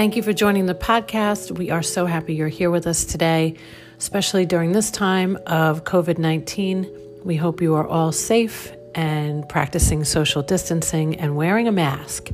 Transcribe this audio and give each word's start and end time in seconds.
Thank 0.00 0.16
you 0.16 0.22
for 0.22 0.32
joining 0.32 0.64
the 0.64 0.74
podcast. 0.74 1.50
We 1.58 1.70
are 1.70 1.82
so 1.82 2.06
happy 2.06 2.32
you're 2.32 2.48
here 2.48 2.70
with 2.70 2.86
us 2.86 3.04
today, 3.04 3.56
especially 3.98 4.46
during 4.46 4.72
this 4.72 4.90
time 4.90 5.36
of 5.46 5.84
COVID 5.84 6.16
19. 6.16 6.90
We 7.22 7.36
hope 7.36 7.60
you 7.60 7.74
are 7.74 7.86
all 7.86 8.10
safe 8.10 8.72
and 8.94 9.46
practicing 9.46 10.04
social 10.04 10.40
distancing 10.40 11.16
and 11.16 11.36
wearing 11.36 11.68
a 11.68 11.72
mask. 11.72 12.30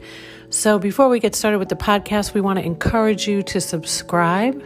So, 0.48 0.78
before 0.78 1.08
we 1.08 1.18
get 1.18 1.34
started 1.34 1.58
with 1.58 1.68
the 1.68 1.74
podcast, 1.74 2.34
we 2.34 2.40
want 2.40 2.60
to 2.60 2.64
encourage 2.64 3.26
you 3.26 3.42
to 3.42 3.60
subscribe 3.60 4.62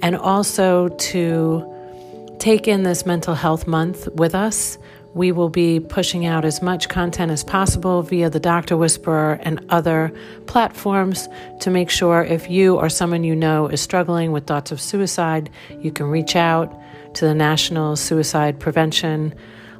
and 0.00 0.14
also 0.14 0.90
to 0.90 2.36
take 2.38 2.68
in 2.68 2.84
this 2.84 3.04
mental 3.04 3.34
health 3.34 3.66
month 3.66 4.06
with 4.14 4.36
us. 4.36 4.78
We 5.18 5.32
will 5.32 5.48
be 5.48 5.80
pushing 5.80 6.26
out 6.26 6.44
as 6.44 6.62
much 6.62 6.88
content 6.88 7.32
as 7.32 7.42
possible 7.42 8.02
via 8.02 8.30
the 8.30 8.38
Doctor 8.38 8.76
Whisperer 8.76 9.40
and 9.42 9.66
other 9.68 10.12
platforms 10.46 11.28
to 11.58 11.70
make 11.70 11.90
sure 11.90 12.22
if 12.22 12.48
you 12.48 12.76
or 12.76 12.88
someone 12.88 13.24
you 13.24 13.34
know 13.34 13.66
is 13.66 13.80
struggling 13.80 14.30
with 14.30 14.46
thoughts 14.46 14.70
of 14.70 14.80
suicide, 14.80 15.50
you 15.80 15.90
can 15.90 16.06
reach 16.06 16.36
out 16.36 16.72
to 17.14 17.24
the 17.24 17.34
National 17.34 17.96
Suicide 17.96 18.60
Prevention 18.60 19.34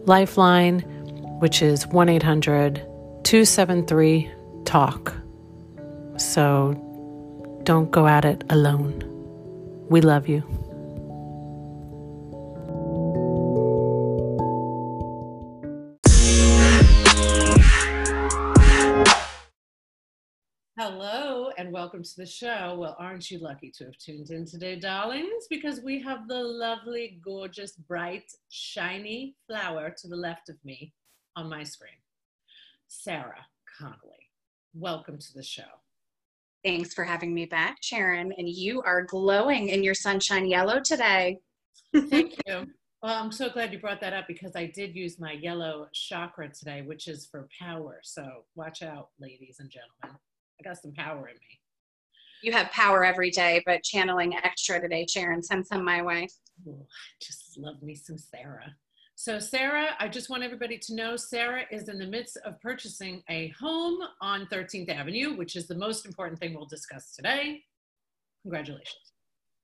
Lifeline, 0.07 0.81
which 1.39 1.63
is 1.63 1.87
1 1.87 2.09
800 2.09 2.75
273 3.23 4.29
TALK. 4.65 5.15
So 6.17 7.61
don't 7.63 7.93
go 7.93 8.09
at 8.09 8.25
it 8.25 8.43
alone. 8.51 9.05
We 9.89 10.01
love 10.01 10.27
you. 10.27 10.43
Hello 20.79 21.51
and 21.59 21.73
welcome 21.73 22.05
to 22.05 22.17
the 22.17 22.25
show. 22.25 22.77
Well, 22.79 22.95
aren't 23.01 23.33
you 23.33 23.41
lucky 23.41 23.73
to 23.79 23.87
have 23.87 23.99
tuned 23.99 24.31
in 24.31 24.47
today, 24.47 24.79
darlings? 24.79 25.49
Because 25.51 25.81
we 25.81 26.01
have 26.03 26.29
the 26.29 26.41
lovely, 26.41 27.19
gorgeous, 27.21 27.73
bright, 27.73 28.31
shiny 28.49 29.35
flower 29.49 29.93
to 29.99 30.07
the 30.07 30.15
left 30.15 30.49
of 30.49 30.55
me 30.65 30.95
on 31.35 31.49
my 31.49 31.65
screen, 31.65 31.99
Sarah 32.87 33.45
Connolly. 33.77 34.31
Welcome 34.73 35.19
to 35.19 35.35
the 35.35 35.43
show. 35.43 35.63
Thanks 36.65 36.95
for 36.95 37.03
having 37.03 37.35
me 37.35 37.47
back, 37.47 37.79
Sharon. 37.81 38.33
And 38.39 38.49
you 38.49 38.81
are 38.83 39.03
glowing 39.03 39.71
in 39.71 39.83
your 39.83 39.95
sunshine 39.95 40.47
yellow 40.47 40.79
today. 40.79 41.41
Thank 41.93 42.37
you. 42.47 42.69
Well, 43.03 43.15
I'm 43.21 43.33
so 43.33 43.51
glad 43.51 43.73
you 43.73 43.81
brought 43.81 44.01
that 44.03 44.13
up 44.13 44.29
because 44.29 44.55
I 44.55 44.67
did 44.67 44.95
use 44.95 45.19
my 45.19 45.33
yellow 45.33 45.89
chakra 45.93 46.51
today, 46.51 46.83
which 46.83 47.09
is 47.09 47.27
for 47.27 47.49
power. 47.59 47.99
So 48.05 48.45
watch 48.55 48.83
out, 48.83 49.09
ladies 49.19 49.57
and 49.59 49.69
gentlemen. 49.69 50.21
I 50.61 50.69
got 50.69 50.79
some 50.79 50.93
power 50.93 51.29
in 51.29 51.35
me. 51.35 51.61
You 52.43 52.53
have 52.53 52.71
power 52.71 53.05
every 53.05 53.31
day, 53.31 53.63
but 53.67 53.83
channeling 53.83 54.37
extra 54.37 54.81
today, 54.81 55.07
Sharon. 55.09 55.43
Send 55.43 55.67
some 55.67 55.85
my 55.85 56.03
way. 56.03 56.29
Ooh, 56.67 56.87
just 57.21 57.59
love 57.59 57.83
me 57.83 57.95
some 57.95 58.19
Sarah. 58.19 58.75
So, 59.17 59.41
Sarah, 59.41 59.97
I 59.99 60.07
just 60.07 60.31
want 60.31 60.45
everybody 60.45 60.79
to 60.79 60.95
know 60.95 61.17
Sarah 61.17 61.65
is 61.73 61.89
in 61.89 61.99
the 61.99 62.07
midst 62.07 62.39
of 62.45 62.61
purchasing 62.61 63.23
a 63.29 63.53
home 63.61 63.99
on 64.21 64.47
13th 64.47 64.89
Avenue, 64.89 65.37
which 65.37 65.57
is 65.57 65.67
the 65.67 65.75
most 65.75 66.07
important 66.07 66.39
thing 66.39 66.55
we'll 66.55 66.67
discuss 66.67 67.17
today. 67.17 67.65
Congratulations. 68.43 69.13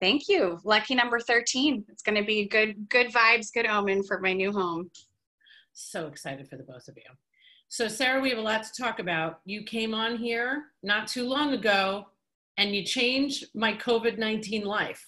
Thank 0.01 0.29
you. 0.29 0.59
Lucky 0.65 0.97
number 0.97 1.21
13. 1.21 1.85
It's 1.89 2.03
going 2.03 2.17
to 2.17 2.25
be 2.25 2.49
good 2.49 2.89
good 2.89 3.13
vibes, 3.13 3.53
good 3.53 3.67
omen 3.67 4.03
for 4.03 4.21
my 4.21 4.33
new 4.33 4.51
home. 4.51 4.91
So 5.73 6.09
excited 6.09 6.49
for 6.49 6.57
the 6.57 6.65
both 6.65 6.89
of 6.89 6.97
you. 6.97 7.15
So, 7.77 7.89
Sarah, 7.89 8.21
we 8.21 8.31
have 8.31 8.39
a 8.39 8.41
lot 8.41 8.63
to 8.63 8.83
talk 8.83 9.01
about. 9.01 9.41
You 9.45 9.65
came 9.65 9.95
on 9.95 10.17
here 10.17 10.67
not 10.85 11.09
too 11.09 11.27
long 11.27 11.55
ago 11.55 12.07
and 12.57 12.73
you 12.73 12.85
changed 12.85 13.47
my 13.53 13.73
COVID 13.73 14.17
19 14.17 14.65
life. 14.65 15.05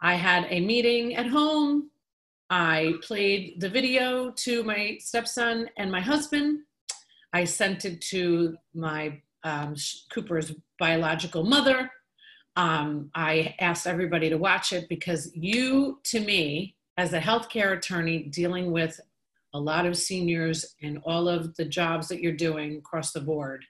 I 0.00 0.14
had 0.14 0.46
a 0.48 0.60
meeting 0.60 1.16
at 1.16 1.26
home 1.26 1.90
I 2.50 2.94
played 3.02 3.60
the 3.60 3.68
video 3.68 4.30
to 4.30 4.62
my 4.62 4.96
stepson 5.00 5.68
and 5.76 5.90
my 5.90 6.00
husband. 6.00 6.60
I 7.32 7.42
sent 7.42 7.84
it 7.84 8.00
to 8.12 8.56
my 8.72 9.20
um, 9.42 9.74
Cooper's 10.12 10.52
biological 10.78 11.42
mother. 11.42 11.90
Um, 12.54 13.10
I 13.16 13.56
asked 13.58 13.88
everybody 13.88 14.30
to 14.30 14.38
watch 14.38 14.72
it 14.72 14.88
because 14.88 15.32
you, 15.34 15.98
to 16.04 16.20
me, 16.20 16.76
as 16.96 17.12
a 17.12 17.18
healthcare 17.18 17.76
attorney 17.76 18.22
dealing 18.22 18.70
with 18.70 19.00
a 19.54 19.58
lot 19.58 19.86
of 19.86 19.96
seniors 19.96 20.74
and 20.82 20.98
all 21.04 21.28
of 21.28 21.54
the 21.54 21.64
jobs 21.64 22.08
that 22.08 22.20
you're 22.20 22.32
doing 22.32 22.76
across 22.76 23.12
the 23.12 23.20
board, 23.20 23.64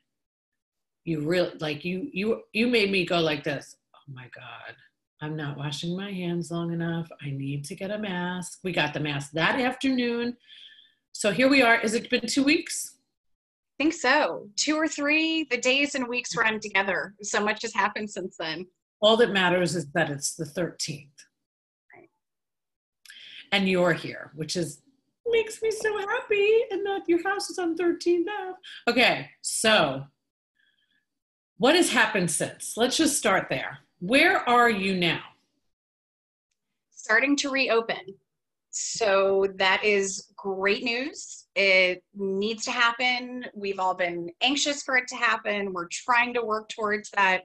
you 1.05 1.21
really 1.21 1.53
like 1.61 1.85
you 1.85 2.09
you 2.13 2.43
you 2.53 2.67
made 2.67 2.91
me 2.91 3.05
go 3.05 3.21
like 3.21 3.45
this. 3.45 3.77
Oh 3.95 4.13
my 4.13 4.29
God, 4.35 4.75
I'm 5.21 5.37
not 5.37 5.59
washing 5.59 5.95
my 5.95 6.11
hands 6.11 6.51
long 6.51 6.73
enough. 6.73 7.09
I 7.23 7.31
need 7.31 7.65
to 7.67 7.75
get 7.75 7.91
a 7.91 7.99
mask. 7.99 8.61
We 8.65 8.73
got 8.73 8.95
the 8.95 9.01
mask 9.01 9.33
that 9.33 9.61
afternoon. 9.61 10.37
So 11.13 11.31
here 11.31 11.49
we 11.49 11.61
are. 11.61 11.77
Has 11.77 11.95
it 11.95 12.09
been 12.09 12.27
two 12.27 12.43
weeks? 12.43 12.97
I 13.79 13.85
think 13.85 13.93
so. 13.93 14.49
Two 14.57 14.77
or 14.77 14.89
three. 14.89 15.47
The 15.51 15.59
days 15.59 15.95
and 15.95 16.09
weeks 16.09 16.37
run 16.37 16.61
together. 16.61 17.15
So 17.23 17.45
much 17.45 17.63
has 17.63 17.75
happened 17.75 18.11
since 18.11 18.37
then. 18.39 18.67
All 19.01 19.17
that 19.19 19.33
matters 19.33 19.77
is 19.77 19.87
that 19.93 20.11
it's 20.11 20.35
the 20.35 20.45
13th. 20.45 21.09
Right. 21.95 22.09
And 23.53 23.69
you're 23.69 23.93
here, 23.93 24.33
which 24.35 24.57
is 24.57 24.81
makes 25.31 25.63
me 25.63 25.71
so 25.71 25.97
happy. 25.99 26.63
And 26.71 26.85
that 26.87 27.03
your 27.07 27.23
house 27.23 27.51
is 27.51 27.59
on 27.59 27.77
13th 27.77 28.25
Ave. 28.29 28.57
Okay, 28.89 29.31
so 29.41 30.05
what 31.59 31.75
has 31.75 31.91
happened 31.91 32.31
since? 32.31 32.77
Let's 32.77 32.97
just 32.97 33.17
start 33.17 33.47
there. 33.49 33.79
Where 34.01 34.49
are 34.49 34.71
you 34.71 34.97
now? 34.97 35.23
Starting 36.91 37.37
to 37.37 37.51
reopen. 37.51 38.15
So 38.71 39.47
that 39.57 39.85
is 39.85 40.33
great 40.37 40.83
news. 40.83 41.47
It 41.55 42.03
needs 42.15 42.65
to 42.65 42.73
happen. 42.73 43.47
We've 43.55 43.79
all 43.79 43.95
been 43.95 44.31
anxious 44.43 44.83
for 44.83 44.97
it 44.97 45.07
to 45.09 45.17
happen. 45.17 45.73
We're 45.73 45.89
trying 45.91 46.35
to 46.35 46.45
work 46.45 46.69
towards 46.69 47.11
that 47.13 47.45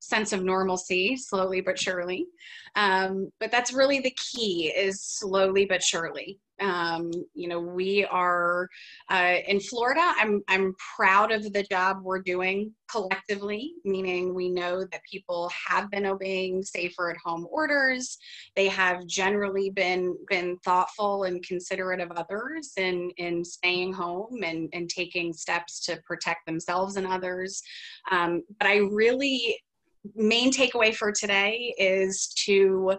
sense 0.00 0.32
of 0.32 0.44
normalcy 0.44 1.16
slowly 1.16 1.60
but 1.60 1.78
surely. 1.78 2.26
Um, 2.74 3.30
but 3.40 3.50
that's 3.50 3.72
really 3.72 4.00
the 4.00 4.16
key 4.16 4.72
is 4.76 5.02
slowly 5.02 5.64
but 5.64 5.82
surely. 5.82 6.40
Um, 6.60 7.10
you 7.34 7.48
know, 7.48 7.60
we 7.60 8.04
are 8.04 8.68
uh, 9.10 9.36
in 9.46 9.60
Florida. 9.60 10.12
I'm 10.16 10.42
I'm 10.48 10.74
proud 10.96 11.32
of 11.32 11.52
the 11.52 11.64
job 11.64 12.00
we're 12.02 12.22
doing 12.22 12.72
collectively, 12.90 13.72
meaning 13.84 14.34
we 14.34 14.48
know 14.50 14.80
that 14.80 15.00
people 15.10 15.50
have 15.68 15.90
been 15.90 16.06
obeying 16.06 16.62
safer 16.62 17.10
at 17.10 17.16
home 17.24 17.46
orders. 17.50 18.16
They 18.54 18.68
have 18.68 19.06
generally 19.06 19.70
been 19.70 20.16
been 20.28 20.56
thoughtful 20.64 21.24
and 21.24 21.42
considerate 21.42 22.00
of 22.00 22.12
others 22.12 22.72
in 22.76 23.10
in 23.16 23.44
staying 23.44 23.92
home 23.92 24.42
and 24.44 24.68
and 24.72 24.88
taking 24.88 25.32
steps 25.32 25.80
to 25.86 26.00
protect 26.06 26.46
themselves 26.46 26.96
and 26.96 27.06
others. 27.06 27.62
Um, 28.10 28.42
but 28.58 28.68
I 28.68 28.76
really 28.76 29.58
main 30.14 30.52
takeaway 30.52 30.94
for 30.94 31.12
today 31.12 31.74
is 31.78 32.28
to 32.44 32.94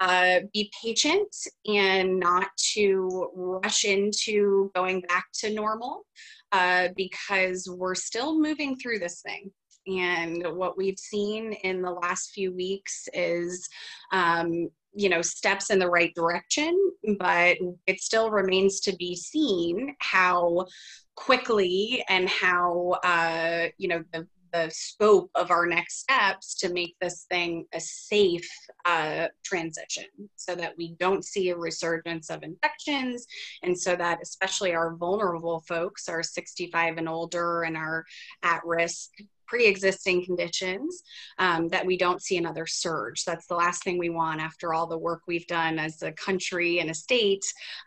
uh, 0.00 0.40
be 0.52 0.70
patient 0.82 1.34
and 1.66 2.18
not 2.18 2.48
to 2.56 3.30
rush 3.34 3.84
into 3.84 4.70
going 4.74 5.00
back 5.02 5.26
to 5.32 5.52
normal 5.52 6.06
uh, 6.52 6.88
because 6.96 7.68
we're 7.70 7.94
still 7.94 8.38
moving 8.38 8.76
through 8.76 8.98
this 8.98 9.22
thing. 9.22 9.50
And 9.86 10.44
what 10.56 10.76
we've 10.76 10.98
seen 10.98 11.52
in 11.64 11.82
the 11.82 11.90
last 11.90 12.32
few 12.32 12.54
weeks 12.54 13.08
is, 13.14 13.68
um, 14.12 14.68
you 14.92 15.08
know, 15.08 15.22
steps 15.22 15.70
in 15.70 15.78
the 15.78 15.88
right 15.88 16.14
direction, 16.14 16.78
but 17.18 17.56
it 17.86 18.00
still 18.00 18.30
remains 18.30 18.80
to 18.80 18.96
be 18.96 19.16
seen 19.16 19.94
how 20.00 20.66
quickly 21.14 22.04
and 22.08 22.28
how, 22.28 22.96
uh, 23.04 23.68
you 23.78 23.88
know, 23.88 24.04
the 24.12 24.26
the 24.52 24.70
scope 24.70 25.30
of 25.34 25.50
our 25.50 25.66
next 25.66 26.00
steps 26.00 26.54
to 26.54 26.72
make 26.72 26.96
this 27.00 27.26
thing 27.30 27.66
a 27.72 27.80
safe 27.80 28.48
uh, 28.84 29.28
transition 29.44 30.04
so 30.36 30.54
that 30.54 30.76
we 30.76 30.94
don't 30.98 31.24
see 31.24 31.50
a 31.50 31.56
resurgence 31.56 32.30
of 32.30 32.42
infections. 32.42 33.26
And 33.62 33.78
so 33.78 33.96
that 33.96 34.18
especially 34.22 34.74
our 34.74 34.94
vulnerable 34.94 35.60
folks 35.60 36.08
our 36.08 36.22
65 36.22 36.98
and 36.98 37.08
older 37.08 37.62
and 37.62 37.76
our 37.76 38.04
at 38.42 38.64
risk 38.64 39.10
pre-existing 39.46 40.24
conditions 40.24 41.02
um, 41.38 41.66
that 41.68 41.84
we 41.84 41.98
don't 41.98 42.22
see 42.22 42.36
another 42.36 42.66
surge. 42.66 43.24
That's 43.24 43.48
the 43.48 43.56
last 43.56 43.82
thing 43.82 43.98
we 43.98 44.08
want 44.08 44.40
after 44.40 44.72
all 44.72 44.86
the 44.86 44.96
work 44.96 45.22
we've 45.26 45.46
done 45.48 45.76
as 45.80 46.02
a 46.02 46.12
country 46.12 46.78
and 46.78 46.88
a 46.88 46.94
state 46.94 47.44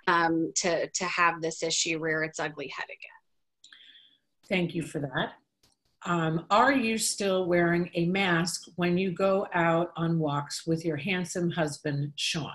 um, 0.08 0.52
to, 0.58 0.90
to 0.90 1.06
have 1.06 1.42
this 1.42 1.64
issue 1.64 2.00
rear 2.00 2.24
its 2.24 2.38
ugly 2.38 2.68
head 2.68 2.86
again. 2.86 3.70
Thank 4.50 4.76
you 4.76 4.84
for 4.84 5.00
that 5.00 5.36
um, 6.06 6.46
are 6.50 6.74
you 6.74 6.98
still 6.98 7.46
wearing 7.46 7.90
a 7.96 8.06
mask 8.06 8.64
when 8.76 8.98
you 8.98 9.12
go 9.12 9.48
out 9.54 9.92
on 9.96 10.20
walks 10.20 10.68
with 10.68 10.84
your 10.84 10.98
handsome 10.98 11.50
husband, 11.50 12.14
Sean? 12.16 12.52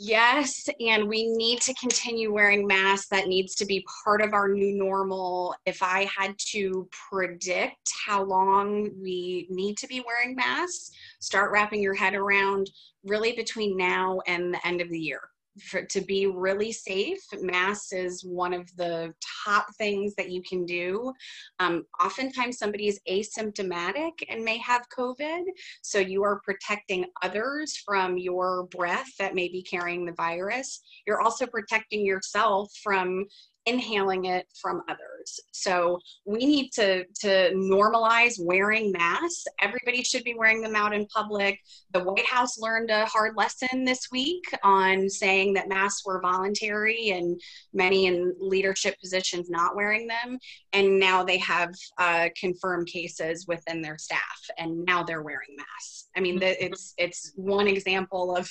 Yes, 0.00 0.68
and 0.78 1.08
we 1.08 1.26
need 1.26 1.60
to 1.62 1.74
continue 1.74 2.32
wearing 2.32 2.66
masks. 2.66 3.08
That 3.08 3.26
needs 3.26 3.56
to 3.56 3.66
be 3.66 3.84
part 4.04 4.20
of 4.20 4.32
our 4.32 4.48
new 4.48 4.76
normal. 4.76 5.56
If 5.66 5.82
I 5.82 6.08
had 6.16 6.36
to 6.52 6.88
predict 7.10 7.90
how 8.06 8.22
long 8.22 8.90
we 9.02 9.48
need 9.50 9.76
to 9.78 9.88
be 9.88 10.04
wearing 10.06 10.36
masks, 10.36 10.92
start 11.20 11.50
wrapping 11.50 11.82
your 11.82 11.94
head 11.94 12.14
around 12.14 12.70
really 13.04 13.32
between 13.32 13.76
now 13.76 14.20
and 14.28 14.54
the 14.54 14.64
end 14.64 14.80
of 14.80 14.88
the 14.88 15.00
year 15.00 15.20
for, 15.60 15.82
to 15.82 16.00
be 16.00 16.26
really 16.26 16.72
safe, 16.72 17.20
masks 17.40 17.92
is 17.92 18.24
one 18.24 18.54
of 18.54 18.68
the 18.76 19.12
top 19.44 19.66
things 19.76 20.14
that 20.16 20.30
you 20.30 20.42
can 20.42 20.64
do. 20.64 21.12
Um, 21.58 21.84
oftentimes, 22.02 22.58
somebody 22.58 22.88
is 22.88 23.00
asymptomatic 23.10 24.12
and 24.28 24.44
may 24.44 24.58
have 24.58 24.86
COVID, 24.96 25.42
so 25.82 25.98
you 25.98 26.22
are 26.22 26.40
protecting 26.44 27.06
others 27.22 27.76
from 27.84 28.18
your 28.18 28.64
breath 28.66 29.10
that 29.18 29.34
may 29.34 29.48
be 29.48 29.62
carrying 29.62 30.06
the 30.06 30.12
virus. 30.12 30.80
You're 31.06 31.20
also 31.20 31.46
protecting 31.46 32.04
yourself 32.04 32.70
from 32.82 33.26
inhaling 33.66 34.24
it 34.24 34.46
from 34.60 34.82
others. 34.88 35.17
So 35.52 35.98
we 36.24 36.46
need 36.46 36.70
to, 36.72 37.04
to 37.20 37.52
normalize 37.54 38.34
wearing 38.40 38.92
masks. 38.92 39.44
Everybody 39.60 40.02
should 40.02 40.24
be 40.24 40.34
wearing 40.34 40.62
them 40.62 40.76
out 40.76 40.94
in 40.94 41.06
public. 41.06 41.58
The 41.92 42.04
White 42.04 42.26
House 42.26 42.58
learned 42.58 42.90
a 42.90 43.06
hard 43.06 43.36
lesson 43.36 43.84
this 43.84 44.08
week 44.12 44.44
on 44.62 45.08
saying 45.08 45.54
that 45.54 45.68
masks 45.68 46.04
were 46.04 46.20
voluntary 46.20 47.10
and 47.10 47.40
many 47.72 48.06
in 48.06 48.34
leadership 48.38 48.98
positions 49.00 49.50
not 49.50 49.74
wearing 49.74 50.06
them. 50.06 50.38
And 50.72 50.98
now 50.98 51.24
they 51.24 51.38
have 51.38 51.74
uh, 51.98 52.28
confirmed 52.38 52.86
cases 52.86 53.46
within 53.46 53.82
their 53.82 53.98
staff, 53.98 54.40
and 54.58 54.84
now 54.84 55.02
they're 55.02 55.22
wearing 55.22 55.56
masks. 55.56 56.08
I 56.16 56.20
mean, 56.20 56.38
the, 56.38 56.62
it's 56.64 56.94
it's 56.98 57.32
one 57.36 57.68
example 57.68 58.36
of 58.36 58.50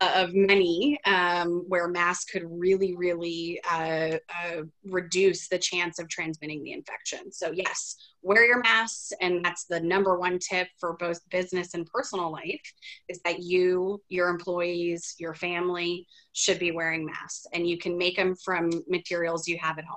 of 0.00 0.32
many 0.32 0.98
um, 1.04 1.64
where 1.68 1.88
masks 1.88 2.30
could 2.30 2.44
really, 2.46 2.94
really 2.96 3.60
uh, 3.70 4.16
uh, 4.28 4.62
reduce 4.84 5.48
the 5.48 5.58
chance 5.58 5.98
of 5.98 6.08
transmitting 6.10 6.62
the 6.62 6.72
infection. 6.72 7.32
So 7.32 7.52
yes, 7.52 7.96
wear 8.22 8.44
your 8.44 8.60
masks, 8.60 9.12
and 9.20 9.44
that's 9.44 9.64
the 9.64 9.80
number 9.80 10.18
one 10.18 10.38
tip 10.38 10.68
for 10.78 10.96
both 10.98 11.18
business 11.30 11.74
and 11.74 11.86
personal 11.86 12.30
life 12.30 12.72
is 13.08 13.20
that 13.24 13.40
you, 13.42 14.02
your 14.08 14.28
employees, 14.28 15.14
your 15.18 15.34
family 15.34 16.06
should 16.32 16.58
be 16.58 16.72
wearing 16.72 17.06
masks, 17.06 17.46
and 17.52 17.68
you 17.68 17.78
can 17.78 17.96
make 17.96 18.16
them 18.16 18.34
from 18.36 18.70
materials 18.88 19.48
you 19.48 19.58
have 19.58 19.78
at 19.78 19.84
home. 19.84 19.96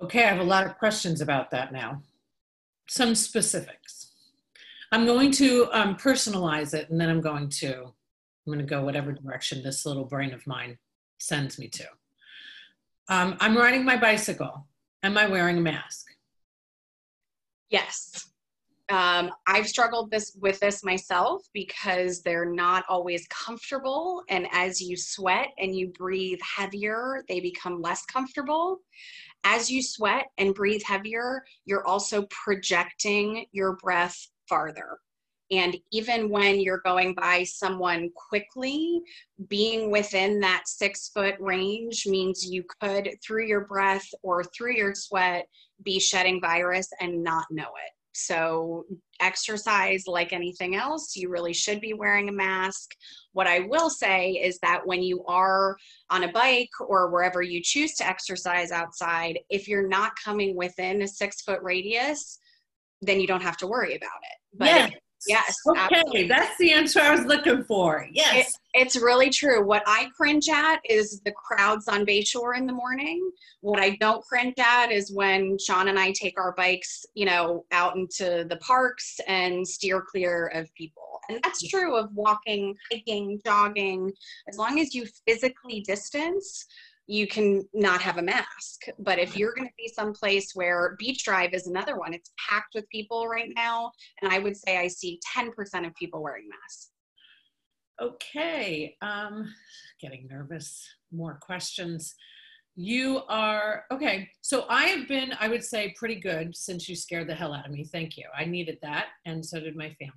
Okay, 0.00 0.24
I 0.24 0.28
have 0.28 0.40
a 0.40 0.44
lot 0.44 0.64
of 0.64 0.78
questions 0.78 1.20
about 1.20 1.50
that 1.50 1.72
now. 1.72 2.02
Some 2.88 3.14
specifics. 3.14 4.12
I'm 4.92 5.04
going 5.04 5.32
to 5.32 5.68
um, 5.72 5.96
personalize 5.96 6.72
it 6.72 6.88
and 6.88 7.00
then 7.00 7.10
I'm 7.10 7.20
going 7.20 7.48
to, 7.50 7.82
I'm 7.82 7.92
going 8.46 8.60
to 8.60 8.64
go 8.64 8.84
whatever 8.84 9.12
direction 9.12 9.62
this 9.62 9.84
little 9.84 10.04
brain 10.04 10.32
of 10.32 10.46
mine 10.46 10.78
sends 11.18 11.58
me 11.58 11.68
to. 11.68 11.84
Um, 13.08 13.36
I'm 13.40 13.56
riding 13.56 13.84
my 13.84 13.96
bicycle. 13.96 14.66
Am 15.02 15.16
I 15.16 15.26
wearing 15.28 15.58
a 15.58 15.60
mask? 15.60 16.08
Yes. 17.70 18.28
Um, 18.90 19.30
I've 19.46 19.66
struggled 19.66 20.10
this 20.10 20.36
with 20.40 20.60
this 20.60 20.82
myself 20.82 21.42
because 21.52 22.22
they're 22.22 22.50
not 22.50 22.84
always 22.88 23.26
comfortable, 23.28 24.22
and 24.30 24.46
as 24.52 24.80
you 24.80 24.96
sweat 24.96 25.48
and 25.58 25.76
you 25.76 25.88
breathe 25.88 26.38
heavier, 26.56 27.22
they 27.28 27.40
become 27.40 27.82
less 27.82 28.04
comfortable. 28.06 28.80
As 29.44 29.70
you 29.70 29.82
sweat 29.82 30.26
and 30.38 30.54
breathe 30.54 30.82
heavier, 30.84 31.44
you're 31.66 31.86
also 31.86 32.26
projecting 32.30 33.44
your 33.52 33.76
breath 33.76 34.28
farther. 34.48 34.98
And 35.50 35.76
even 35.92 36.28
when 36.28 36.60
you're 36.60 36.82
going 36.84 37.14
by 37.14 37.44
someone 37.44 38.10
quickly, 38.14 39.00
being 39.48 39.90
within 39.90 40.40
that 40.40 40.64
six 40.66 41.08
foot 41.08 41.36
range 41.38 42.06
means 42.06 42.46
you 42.46 42.64
could, 42.80 43.16
through 43.24 43.46
your 43.46 43.62
breath 43.62 44.06
or 44.22 44.44
through 44.44 44.74
your 44.74 44.94
sweat, 44.94 45.46
be 45.82 45.98
shedding 45.98 46.40
virus 46.40 46.88
and 47.00 47.22
not 47.22 47.46
know 47.50 47.62
it. 47.62 47.92
So, 48.12 48.84
exercise 49.20 50.04
like 50.08 50.32
anything 50.32 50.74
else, 50.74 51.14
you 51.14 51.28
really 51.28 51.52
should 51.52 51.80
be 51.80 51.94
wearing 51.94 52.28
a 52.28 52.32
mask. 52.32 52.90
What 53.32 53.46
I 53.46 53.60
will 53.60 53.90
say 53.90 54.32
is 54.32 54.58
that 54.60 54.84
when 54.84 55.02
you 55.02 55.24
are 55.26 55.76
on 56.10 56.24
a 56.24 56.32
bike 56.32 56.70
or 56.80 57.10
wherever 57.10 57.42
you 57.42 57.62
choose 57.62 57.94
to 57.96 58.06
exercise 58.06 58.72
outside, 58.72 59.38
if 59.50 59.68
you're 59.68 59.86
not 59.86 60.12
coming 60.22 60.56
within 60.56 61.02
a 61.02 61.08
six 61.08 61.42
foot 61.42 61.60
radius, 61.62 62.40
then 63.02 63.20
you 63.20 63.28
don't 63.28 63.42
have 63.42 63.56
to 63.58 63.68
worry 63.68 63.94
about 63.94 64.08
it. 64.22 64.58
But 64.58 64.66
yes. 64.66 64.90
Yes. 65.26 65.56
Okay, 65.66 65.80
absolutely. 65.80 66.28
that's 66.28 66.56
the 66.58 66.72
answer 66.72 67.00
I 67.00 67.10
was 67.10 67.24
looking 67.24 67.64
for. 67.64 68.06
Yes. 68.12 68.48
It, 68.74 68.82
it's 68.82 68.96
really 68.96 69.30
true. 69.30 69.66
What 69.66 69.82
I 69.86 70.08
cringe 70.16 70.48
at 70.48 70.80
is 70.88 71.20
the 71.24 71.32
crowds 71.32 71.88
on 71.88 72.06
Bayshore 72.06 72.56
in 72.56 72.66
the 72.66 72.72
morning. 72.72 73.30
What 73.60 73.80
I 73.80 73.96
don't 74.00 74.24
cringe 74.24 74.54
at 74.58 74.92
is 74.92 75.12
when 75.12 75.58
Sean 75.58 75.88
and 75.88 75.98
I 75.98 76.12
take 76.12 76.38
our 76.38 76.54
bikes, 76.56 77.04
you 77.14 77.26
know, 77.26 77.64
out 77.72 77.96
into 77.96 78.46
the 78.48 78.58
parks 78.60 79.18
and 79.26 79.66
steer 79.66 80.02
clear 80.02 80.48
of 80.54 80.72
people. 80.74 81.02
And 81.28 81.40
that's 81.42 81.66
true 81.68 81.96
of 81.96 82.14
walking, 82.14 82.74
hiking, 82.90 83.40
jogging. 83.44 84.12
As 84.48 84.56
long 84.56 84.78
as 84.78 84.94
you 84.94 85.06
physically 85.26 85.80
distance, 85.80 86.64
you 87.08 87.26
can 87.26 87.66
not 87.72 88.02
have 88.02 88.18
a 88.18 88.22
mask. 88.22 88.82
But 88.98 89.18
if 89.18 89.36
you're 89.36 89.54
going 89.54 89.66
to 89.66 89.74
be 89.78 89.88
someplace 89.88 90.52
where 90.54 90.94
Beach 90.98 91.24
Drive 91.24 91.54
is 91.54 91.66
another 91.66 91.96
one, 91.96 92.12
it's 92.12 92.30
packed 92.48 92.74
with 92.74 92.88
people 92.90 93.26
right 93.26 93.50
now. 93.56 93.90
And 94.20 94.30
I 94.30 94.38
would 94.38 94.56
say 94.56 94.76
I 94.76 94.88
see 94.88 95.18
10% 95.36 95.50
of 95.86 95.94
people 95.94 96.22
wearing 96.22 96.48
masks. 96.48 96.90
Okay, 98.00 98.94
um, 99.00 99.52
getting 100.00 100.28
nervous. 100.30 100.86
More 101.10 101.38
questions. 101.40 102.14
You 102.76 103.22
are, 103.28 103.84
okay, 103.90 104.28
so 104.42 104.66
I 104.68 104.84
have 104.84 105.08
been, 105.08 105.32
I 105.40 105.48
would 105.48 105.64
say, 105.64 105.94
pretty 105.98 106.20
good 106.20 106.54
since 106.54 106.88
you 106.88 106.94
scared 106.94 107.26
the 107.26 107.34
hell 107.34 107.54
out 107.54 107.66
of 107.66 107.72
me. 107.72 107.84
Thank 107.84 108.16
you. 108.16 108.24
I 108.38 108.44
needed 108.44 108.78
that, 108.82 109.06
and 109.24 109.44
so 109.44 109.58
did 109.58 109.74
my 109.74 109.88
family. 109.98 110.12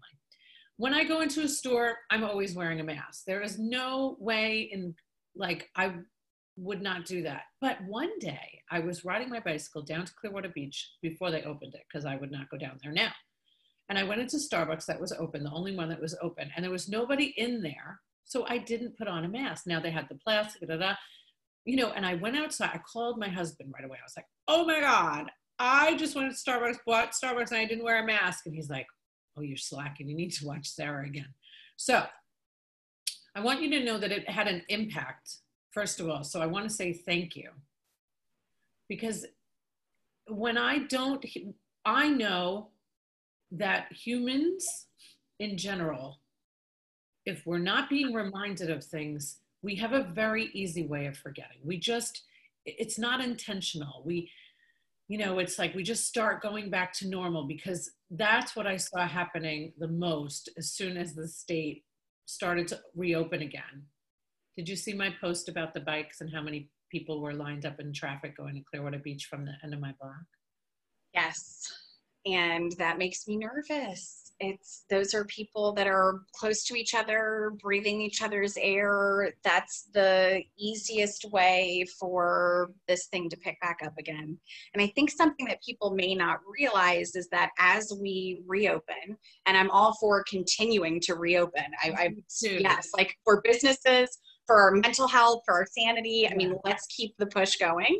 When 0.78 0.94
I 0.94 1.06
go 1.06 1.22
into 1.22 1.42
a 1.42 1.48
store, 1.48 1.98
I'm 2.12 2.24
always 2.24 2.54
wearing 2.54 2.82
a 2.82 2.84
mask. 2.84 3.24
There 3.26 3.42
is 3.42 3.58
no 3.58 4.18
way 4.20 4.70
in, 4.72 4.94
like, 5.36 5.70
I 5.76 5.96
would 6.62 6.81
not 6.81 7.06
do 7.06 7.24
that. 7.24 7.44
But 7.60 7.84
one 7.86 8.18
day 8.19 8.62
I 8.69 8.80
was 8.80 9.04
riding 9.04 9.30
my 9.30 9.40
bicycle 9.40 9.81
down 9.81 10.06
to 10.06 10.13
Clearwater 10.13 10.50
Beach 10.50 10.92
before 11.02 11.31
they 11.31 11.44
opened 11.44 11.74
it 11.74 11.81
because 11.90 12.06
I 12.06 12.16
would 12.16 12.31
not 12.31 12.50
go 12.50 12.58
down 12.58 12.80
there 12.84 12.92
now. 12.92 13.12
And 13.90 13.98
I 13.98 14.04
went 14.04 14.22
into 14.22 14.38
Starbucks 14.38 14.86
that 14.86 15.02
was 15.02 15.12
open, 15.12 15.44
the 15.44 15.52
only 15.52 15.75
one 15.75 15.90
that 15.90 16.00
was 16.00 16.16
open, 16.22 16.50
and 16.56 16.63
there 16.63 16.72
was 16.72 16.88
nobody 16.88 17.34
in 17.38 17.62
there. 17.62 18.00
So 18.25 18.46
I 18.48 18.60
didn't 18.60 18.98
put 18.98 19.08
on 19.08 19.25
a 19.25 19.28
mask. 19.28 19.68
Now 19.68 19.81
they 19.81 19.92
had 19.92 20.08
the 20.08 20.16
plastic, 20.16 20.68
da, 20.69 20.78
da, 20.78 20.94
you 21.66 21.75
know, 21.75 21.92
and 21.92 22.06
I 22.06 22.13
went 22.13 22.38
outside. 22.38 22.69
I 22.74 22.78
called 22.80 23.19
my 23.19 23.28
husband 23.28 23.74
right 23.74 23.84
away. 23.84 23.98
I 24.00 24.06
was 24.06 24.14
like, 24.16 24.28
oh 24.48 24.66
my 24.66 24.80
God, 24.80 25.30
I 25.59 25.97
just 25.97 26.16
went 26.16 26.31
to 26.31 26.38
Starbucks, 26.38 26.78
bought 26.85 27.12
Starbucks, 27.12 27.52
and 27.52 27.59
I 27.59 27.66
didn't 27.66 27.83
wear 27.83 28.02
a 28.02 28.06
mask. 28.06 28.45
And 28.45 28.56
he's 28.56 28.69
like, 28.69 28.88
oh, 29.38 29.42
you're 29.42 29.57
slacking. 29.57 30.07
You 30.07 30.16
need 30.16 30.31
to 30.33 30.45
watch 30.45 30.68
Sarah 30.68 31.06
again. 31.06 31.33
So 31.76 32.06
I 33.35 33.42
want 33.42 33.62
you 33.62 33.69
to 33.71 33.83
know 33.83 33.97
that 33.97 34.12
it 34.12 34.30
had 34.30 34.47
an 34.47 34.62
impact 34.69 35.38
first 35.71 35.99
of 35.99 36.09
all. 36.09 36.23
So 36.23 36.42
I 36.42 36.45
want 36.45 36.69
to 36.69 36.73
say 36.73 36.94
thank 36.94 37.35
you. 37.35 37.49
Because 38.87 39.25
when 40.28 40.57
I 40.57 40.80
don't, 40.80 41.25
I 41.85 42.09
know 42.09 42.68
that 43.51 43.92
humans 43.92 44.85
in 45.40 45.57
general, 45.57 46.19
if 47.25 47.45
we're 47.45 47.57
not 47.57 47.90
being 47.90 48.13
reminded 48.13 48.69
of 48.69 48.83
things, 48.83 49.37
we 49.61 49.75
have 49.75 49.94
a 49.94 50.04
very 50.04 50.49
easy 50.54 50.85
way 50.85 51.06
of 51.06 51.18
forgetting. 51.18 51.57
We 51.63 51.78
just, 51.78 52.23
it's 52.66 52.97
not 52.97 53.21
intentional. 53.21 54.01
We, 54.06 54.30
you 55.07 55.18
know, 55.18 55.40
it's 55.40 55.59
like 55.59 55.75
we 55.75 55.83
just 55.83 56.07
start 56.07 56.42
going 56.42 56.69
back 56.69 56.94
to 56.94 57.07
normal 57.07 57.44
because 57.44 57.92
that's 58.11 58.56
what 58.56 58.66
I 58.66 58.78
saw 58.78 59.07
happening 59.07 59.73
the 59.78 59.87
most 59.87 60.49
as 60.57 60.71
soon 60.71 60.97
as 60.97 61.13
the 61.13 61.28
state 61.28 61.83
started 62.25 62.68
to 62.69 62.80
reopen 62.95 63.42
again. 63.42 63.85
Did 64.56 64.68
you 64.68 64.76
see 64.76 64.94
my 64.94 65.14
post 65.22 65.50
about 65.50 65.74
the 65.74 65.80
bikes 65.80 66.22
and 66.22 66.34
how 66.34 66.42
many 66.42 66.70
people 66.92 67.22
were 67.22 67.34
lined 67.34 67.66
up 67.66 67.80
in 67.80 67.94
traffic 67.94 68.36
going 68.36 68.56
to 68.56 68.62
Clearwater 68.70 69.00
Beach 69.00 69.28
from 69.30 69.46
the 69.46 69.54
end 69.64 69.74
of 69.74 69.80
my 69.80 69.94
block? 70.00 70.26
Yes. 71.14 71.62
And 72.26 72.72
that 72.78 72.98
makes 72.98 73.28
me 73.28 73.38
nervous. 73.38 74.34
It's 74.40 74.86
those 74.90 75.14
are 75.14 75.26
people 75.26 75.72
that 75.74 75.88
are 75.88 76.22
close 76.36 76.64
to 76.66 76.76
each 76.76 76.94
other, 76.94 77.54
breathing 77.62 78.02
each 78.02 78.22
other's 78.22 78.58
air. 78.58 79.34
That's 79.44 79.88
the 79.94 80.42
easiest 80.58 81.26
way 81.31 81.86
for 82.00 82.72
this 82.88 83.08
thing 83.08 83.30
to 83.30 83.38
pick 83.38 83.60
back 83.62 83.80
up 83.84 83.94
again. 84.00 84.38
And 84.74 84.84
I 84.84 84.88
think 84.88 85.12
something 85.12 85.46
that 85.48 85.64
people 85.64 85.92
may 85.92 86.14
not 86.14 86.40
realize 86.48 87.16
is 87.16 87.28
that 87.30 87.50
as 87.60 87.94
we 88.00 88.42
reopen, 88.48 89.18
and 89.46 89.58
I'm 89.58 89.72
all 89.72 89.96
for 90.00 90.24
continuing 90.28 91.00
to 91.02 91.16
reopen. 91.16 91.66
I, 91.84 91.90
I 91.90 92.10
yes, 92.42 92.90
like 92.96 93.16
for 93.24 93.42
businesses, 93.44 94.20
for 94.52 94.62
our 94.62 94.72
mental 94.72 95.08
health, 95.08 95.44
for 95.46 95.54
our 95.54 95.66
sanity. 95.66 96.28
I 96.30 96.36
mean, 96.36 96.58
let's 96.66 96.86
keep 96.88 97.16
the 97.18 97.26
push 97.26 97.56
going. 97.56 97.98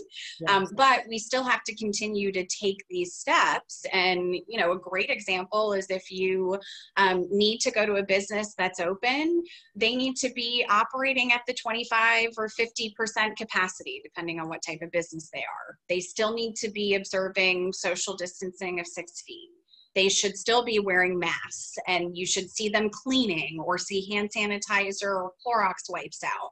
Um, 0.50 0.68
but 0.76 1.04
we 1.08 1.18
still 1.18 1.44
have 1.44 1.64
to 1.64 1.76
continue 1.76 2.30
to 2.34 2.46
take 2.46 2.84
these 2.90 3.14
steps. 3.14 3.86
And, 3.94 4.36
you 4.48 4.60
know, 4.60 4.74
a 4.74 4.78
great 4.78 5.10
example 5.10 5.72
is 5.72 5.90
if 5.90 6.12
you 6.12 6.60
um, 6.98 7.26
need 7.32 7.60
to 7.60 7.72
go 7.72 7.86
to 7.86 7.96
a 7.96 8.04
business 8.04 8.54
that's 8.58 8.82
open, 8.82 9.44
they 9.76 9.96
need 9.96 10.18
to 10.18 10.30
be 10.34 10.66
operating 10.70 11.32
at 11.32 11.42
the 11.48 11.54
25 11.54 12.32
or 12.38 12.50
50% 12.50 13.38
capacity, 13.38 14.02
depending 14.04 14.42
on 14.42 14.50
what 14.50 14.62
type 14.62 14.82
of 14.82 14.92
business 14.92 15.30
they 15.34 15.40
are. 15.40 15.78
They 15.88 16.02
still 16.02 16.34
need 16.34 16.56
to 16.58 16.70
be 16.70 16.96
observing 16.96 17.72
social 17.72 18.14
distancing 18.18 18.82
of 18.82 18.88
six 18.88 19.22
feet 19.22 19.52
they 19.96 20.10
should 20.10 20.38
still 20.38 20.64
be 20.64 20.80
wearing 20.80 21.18
masks 21.18 21.76
and 21.88 22.16
you 22.16 22.26
should 22.26 22.50
see 22.50 22.70
them 22.70 22.90
cleaning 22.90 23.60
or 23.60 23.78
see 23.78 24.10
hand 24.12 24.30
sanitizer 24.36 25.04
or 25.04 25.32
Clorox 25.46 25.90
wipes 25.90 26.24
out. 26.24 26.50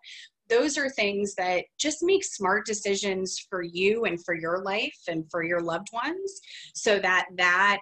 Those 0.50 0.77
are 0.77 0.89
things 0.89 1.36
that 1.36 1.65
just 1.77 2.00
make 2.01 2.24
smart 2.24 2.65
decisions 2.65 3.46
for 3.50 3.62
you 3.62 4.05
and 4.05 4.24
for 4.25 4.34
your 4.34 4.63
life 4.63 4.98
and 5.08 5.24
for 5.29 5.43
your 5.43 5.62
loved 5.62 5.89
ones 5.93 6.41
so 6.74 7.00
that 7.00 7.27
that 7.38 7.79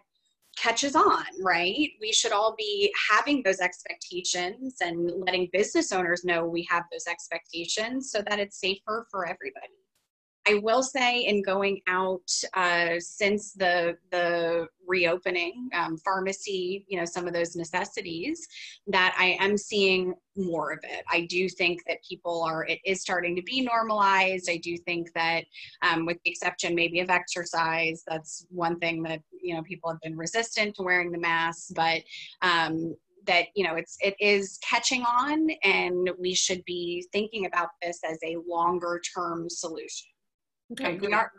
catches 0.58 0.96
on, 0.96 1.26
right? 1.42 1.90
We 2.02 2.12
should 2.12 2.32
all 2.32 2.56
be 2.58 2.94
having 3.10 3.44
those 3.44 3.60
expectations 3.60 4.78
and 4.82 5.12
letting 5.26 5.50
business 5.54 5.92
owners 5.92 6.24
know 6.26 6.46
we 6.46 6.68
have 6.70 6.84
those 6.92 7.06
expectations 7.08 8.12
so 8.12 8.22
that 8.28 8.40
it's 8.40 8.60
safer 8.60 9.08
for 9.12 9.26
everybody. 9.26 9.74
I 10.48 10.56
will 10.63 10.82
say, 10.82 11.25
in 11.25 11.42
going 11.42 11.82
out 11.88 12.32
uh, 12.54 13.00
since 13.00 13.51
the 13.54 13.98
the 14.12 14.68
reopening, 14.86 15.70
um, 15.74 15.98
pharmacy, 15.98 16.86
you 16.88 16.98
know, 16.98 17.04
some 17.04 17.27
of 17.27 17.34
those 17.34 17.56
necessities, 17.56 18.48
that 18.88 19.13
I 19.20 19.38
am 19.42 19.58
seeing 19.58 20.13
more 20.38 20.72
of 20.72 20.80
it. 20.84 21.04
I 21.12 21.25
do 21.25 21.50
think 21.50 21.82
that 21.88 21.98
people 22.08 22.44
are. 22.44 22.66
It 22.66 22.80
is 22.86 23.01
starting 23.01 23.36
to 23.36 23.42
be 23.42 23.62
normalized. 23.62 24.50
I 24.50 24.58
do 24.58 24.77
think 24.77 25.12
that, 25.16 25.44
um, 25.82 26.06
with 26.06 26.18
the 26.24 26.32
exception 26.32 26.75
maybe 26.75 27.01
of 27.01 27.10
exercise, 27.10 28.04
that's 28.08 28.46
one 28.50 28.80
thing 28.80 29.04
that 29.04 29.22
you 29.42 29.54
know 29.54 29.63
people 29.63 29.89
have 29.89 30.01
been 30.01 30.16
resistant 30.16 30.75
to 30.75 30.84
wearing 30.84 31.12
the 31.12 31.20
mask, 31.20 31.72
but 31.75 32.01
um, 32.42 32.96
that 33.25 33.48
you 33.54 33.66
know 33.66 33.75
it's 33.75 33.98
it 34.00 34.16
is 34.22 34.58
catching 34.63 35.04
on 35.04 35.50
and 35.63 36.10
we 36.18 36.34
should 36.34 36.63
be 36.63 37.06
thinking 37.12 37.46
about 37.46 37.70
this 37.82 38.00
as 38.10 38.18
a 38.24 38.38
longer 38.48 39.01
term 39.13 39.50
solution 39.50 40.08
Okay, 40.72 40.98
we 40.98 41.14
are 41.14 41.32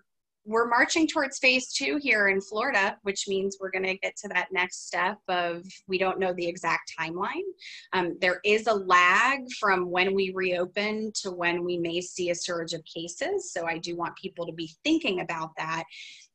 we're 0.49 0.67
marching 0.67 1.07
towards 1.07 1.39
phase 1.39 1.75
two 1.75 1.99
here 2.01 2.29
in 2.29 2.41
Florida, 2.41 2.97
which 3.03 3.29
means 3.29 3.59
we're 3.61 3.71
going 3.71 3.85
to 3.85 3.99
get 3.99 4.17
to 4.17 4.29
that 4.29 4.49
next 4.51 4.87
step 4.87 5.19
of 5.29 5.63
we 5.87 5.99
don't 5.99 6.19
know 6.19 6.33
the 6.33 6.47
exact 6.47 6.91
timeline. 6.99 7.45
Um, 7.93 8.17
there 8.23 8.41
is 8.45 8.67
a 8.67 8.73
lag 8.73 9.41
from 9.61 9.91
when 9.91 10.15
we 10.15 10.33
reopen 10.35 11.13
to 11.23 11.31
when 11.31 11.65
we 11.65 11.77
may 11.77 12.01
see 12.01 12.31
a 12.31 12.35
surge 12.35 12.73
of 12.73 12.83
cases. 12.85 13.53
So 13.53 13.67
I 13.67 13.77
do 13.77 13.95
want 13.95 14.17
people 14.17 14.47
to 14.47 14.53
be 14.53 14.71
thinking 14.85 15.21
about 15.21 15.51
that 15.59 15.85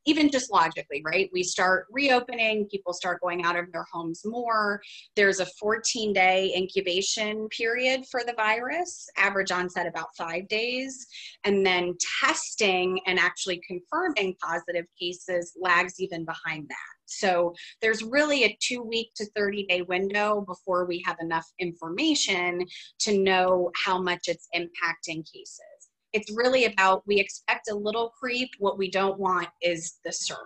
even 0.05 0.29
just 0.29 0.51
logically, 0.51 1.01
right? 1.05 1.29
We 1.33 1.43
start 1.43 1.87
reopening, 1.91 2.67
people 2.69 2.93
start 2.93 3.21
going 3.21 3.43
out 3.43 3.57
of 3.57 3.71
their 3.71 3.85
homes 3.91 4.21
more. 4.25 4.81
There's 5.15 5.39
a 5.39 5.45
14 5.59 6.13
day 6.13 6.53
incubation 6.55 7.47
period 7.49 8.05
for 8.09 8.21
the 8.25 8.33
virus, 8.33 9.07
average 9.17 9.51
onset 9.51 9.87
about 9.87 10.15
five 10.17 10.47
days. 10.47 11.07
And 11.43 11.65
then 11.65 11.95
testing 12.21 12.99
and 13.05 13.19
actually 13.19 13.61
confirming 13.67 14.35
positive 14.43 14.85
cases 14.99 15.53
lags 15.59 15.99
even 15.99 16.25
behind 16.25 16.67
that. 16.69 16.93
So 17.05 17.53
there's 17.81 18.03
really 18.03 18.45
a 18.45 18.57
two 18.61 18.81
week 18.81 19.11
to 19.15 19.25
30 19.35 19.65
day 19.67 19.81
window 19.83 20.41
before 20.41 20.85
we 20.85 21.03
have 21.05 21.17
enough 21.21 21.45
information 21.59 22.65
to 22.99 23.17
know 23.17 23.71
how 23.85 24.01
much 24.01 24.27
it's 24.27 24.47
impacting 24.55 25.23
cases 25.31 25.72
it's 26.13 26.31
really 26.31 26.65
about 26.65 27.05
we 27.07 27.19
expect 27.19 27.69
a 27.69 27.75
little 27.75 28.09
creep. 28.09 28.51
What 28.59 28.77
we 28.77 28.89
don't 28.89 29.19
want 29.19 29.49
is 29.61 29.95
the 30.05 30.11
surge. 30.11 30.37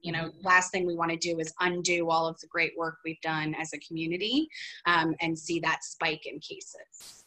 You 0.00 0.12
know, 0.12 0.30
last 0.42 0.70
thing 0.70 0.86
we 0.86 0.94
want 0.94 1.10
to 1.10 1.16
do 1.16 1.38
is 1.38 1.52
undo 1.60 2.10
all 2.10 2.26
of 2.26 2.38
the 2.40 2.46
great 2.46 2.72
work 2.76 2.98
we've 3.04 3.20
done 3.22 3.54
as 3.58 3.72
a 3.72 3.78
community 3.78 4.48
um, 4.86 5.14
and 5.20 5.38
see 5.38 5.60
that 5.60 5.82
spike 5.82 6.26
in 6.26 6.38
cases. 6.40 7.24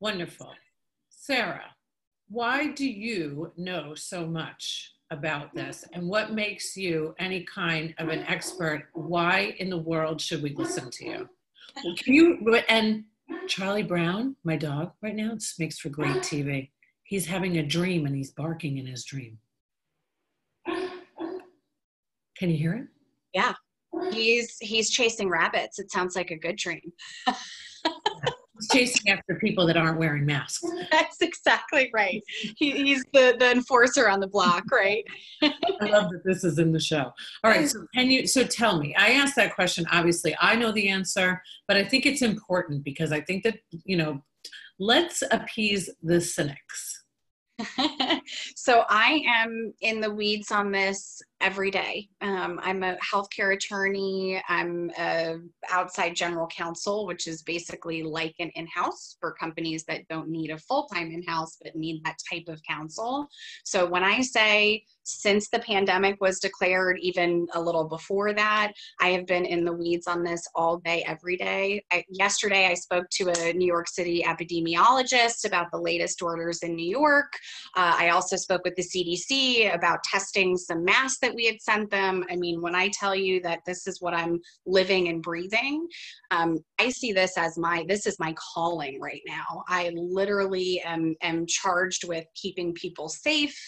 Wonderful. 0.00 0.52
Sarah, 1.08 1.70
why 2.28 2.72
do 2.72 2.88
you 2.88 3.52
know 3.56 3.94
so 3.94 4.26
much 4.26 4.92
about 5.12 5.54
this 5.54 5.84
and 5.92 6.08
what 6.08 6.32
makes 6.32 6.76
you 6.76 7.14
any 7.20 7.44
kind 7.44 7.94
of 7.98 8.08
an 8.08 8.24
expert? 8.24 8.88
Why 8.92 9.54
in 9.58 9.70
the 9.70 9.78
world 9.78 10.20
should 10.20 10.42
we 10.42 10.54
listen 10.54 10.90
to 10.90 11.04
you? 11.04 11.28
Can 11.96 12.14
you 12.14 12.62
and 12.68 13.04
Charlie 13.48 13.82
Brown, 13.82 14.36
my 14.44 14.56
dog, 14.56 14.92
right 15.02 15.14
now, 15.14 15.32
it 15.32 15.44
makes 15.58 15.78
for 15.78 15.88
great 15.88 16.16
TV. 16.16 16.70
He's 17.04 17.26
having 17.26 17.58
a 17.58 17.62
dream 17.62 18.06
and 18.06 18.14
he's 18.14 18.32
barking 18.32 18.78
in 18.78 18.86
his 18.86 19.04
dream. 19.04 19.38
Can 20.66 22.50
you 22.50 22.56
hear 22.56 22.74
it? 22.74 22.86
Yeah. 23.32 23.54
He's 24.12 24.56
he's 24.60 24.90
chasing 24.90 25.30
rabbits. 25.30 25.78
It 25.78 25.90
sounds 25.90 26.16
like 26.16 26.30
a 26.30 26.36
good 26.36 26.56
dream. 26.56 26.92
chasing 28.68 29.10
after 29.10 29.36
people 29.36 29.66
that 29.66 29.76
aren't 29.76 29.98
wearing 29.98 30.26
masks. 30.26 30.62
That's 30.90 31.20
exactly 31.20 31.90
right. 31.92 32.22
He, 32.56 32.70
he's 32.72 33.04
the, 33.12 33.36
the 33.38 33.50
enforcer 33.50 34.08
on 34.08 34.20
the 34.20 34.26
block, 34.26 34.64
right? 34.72 35.04
I 35.42 35.86
love 35.86 36.10
that 36.10 36.22
this 36.24 36.44
is 36.44 36.58
in 36.58 36.72
the 36.72 36.80
show. 36.80 37.12
All 37.44 37.50
right, 37.50 37.68
so 37.68 37.86
can 37.94 38.10
you 38.10 38.26
so 38.26 38.44
tell 38.44 38.78
me? 38.78 38.94
I 38.96 39.10
asked 39.10 39.36
that 39.36 39.54
question. 39.54 39.86
Obviously, 39.90 40.36
I 40.40 40.56
know 40.56 40.72
the 40.72 40.88
answer, 40.88 41.42
but 41.68 41.76
I 41.76 41.84
think 41.84 42.06
it's 42.06 42.22
important 42.22 42.84
because 42.84 43.12
I 43.12 43.20
think 43.20 43.44
that 43.44 43.58
you 43.84 43.96
know, 43.96 44.22
let's 44.78 45.22
appease 45.30 45.90
the 46.02 46.20
cynics. 46.20 47.04
so 48.56 48.84
I 48.88 49.22
am 49.26 49.72
in 49.80 50.00
the 50.00 50.10
weeds 50.10 50.50
on 50.50 50.70
this 50.70 51.22
every 51.40 51.70
day. 51.70 52.08
Um, 52.22 52.58
I'm 52.62 52.82
a 52.82 52.96
healthcare 52.96 53.54
attorney. 53.54 54.42
I'm 54.48 54.90
a 54.98 55.36
outside 55.70 56.16
general 56.16 56.46
counsel, 56.46 57.06
which 57.06 57.26
is 57.26 57.42
basically 57.42 58.02
like 58.02 58.34
an 58.38 58.50
in-house 58.54 59.16
for 59.20 59.32
companies 59.32 59.84
that 59.84 60.08
don't 60.08 60.28
need 60.28 60.50
a 60.50 60.58
full-time 60.58 61.10
in-house 61.10 61.58
but 61.62 61.76
need 61.76 62.02
that 62.04 62.16
type 62.30 62.44
of 62.48 62.60
counsel. 62.62 63.28
So 63.64 63.86
when 63.86 64.02
I 64.02 64.22
say 64.22 64.84
since 65.02 65.48
the 65.48 65.60
pandemic 65.60 66.20
was 66.20 66.40
declared, 66.40 66.98
even 67.00 67.46
a 67.54 67.60
little 67.60 67.84
before 67.84 68.32
that, 68.32 68.72
I 69.00 69.08
have 69.10 69.26
been 69.26 69.44
in 69.44 69.64
the 69.64 69.72
weeds 69.72 70.08
on 70.08 70.24
this 70.24 70.42
all 70.54 70.78
day, 70.78 71.04
every 71.06 71.36
day. 71.36 71.84
I, 71.92 72.04
yesterday, 72.08 72.66
I 72.66 72.74
spoke 72.74 73.08
to 73.10 73.28
a 73.28 73.52
New 73.52 73.66
York 73.66 73.88
City 73.88 74.24
epidemiologist 74.26 75.46
about 75.46 75.70
the 75.70 75.78
latest 75.78 76.22
orders 76.22 76.58
in 76.62 76.74
New 76.74 76.88
York. 76.88 77.32
Uh, 77.76 77.94
I 77.96 78.08
also 78.08 78.36
spoke 78.36 78.62
with 78.64 78.74
the 78.74 78.82
CDC 78.82 79.72
about 79.72 80.02
testing 80.02 80.56
some 80.56 80.84
masks 80.84 81.25
that 81.26 81.34
we 81.34 81.46
had 81.46 81.60
sent 81.60 81.90
them. 81.90 82.24
I 82.30 82.36
mean, 82.36 82.62
when 82.62 82.76
I 82.76 82.88
tell 82.88 83.14
you 83.14 83.40
that 83.42 83.60
this 83.66 83.86
is 83.86 84.00
what 84.00 84.14
I'm 84.14 84.40
living 84.64 85.08
and 85.08 85.20
breathing, 85.20 85.86
um, 86.30 86.58
I 86.78 86.90
see 86.90 87.12
this 87.12 87.36
as 87.36 87.58
my 87.58 87.84
this 87.88 88.06
is 88.06 88.18
my 88.20 88.34
calling 88.54 89.00
right 89.00 89.22
now. 89.26 89.64
I 89.68 89.90
literally 89.94 90.80
am 90.84 91.16
am 91.22 91.46
charged 91.46 92.06
with 92.06 92.26
keeping 92.34 92.72
people 92.74 93.08
safe, 93.08 93.58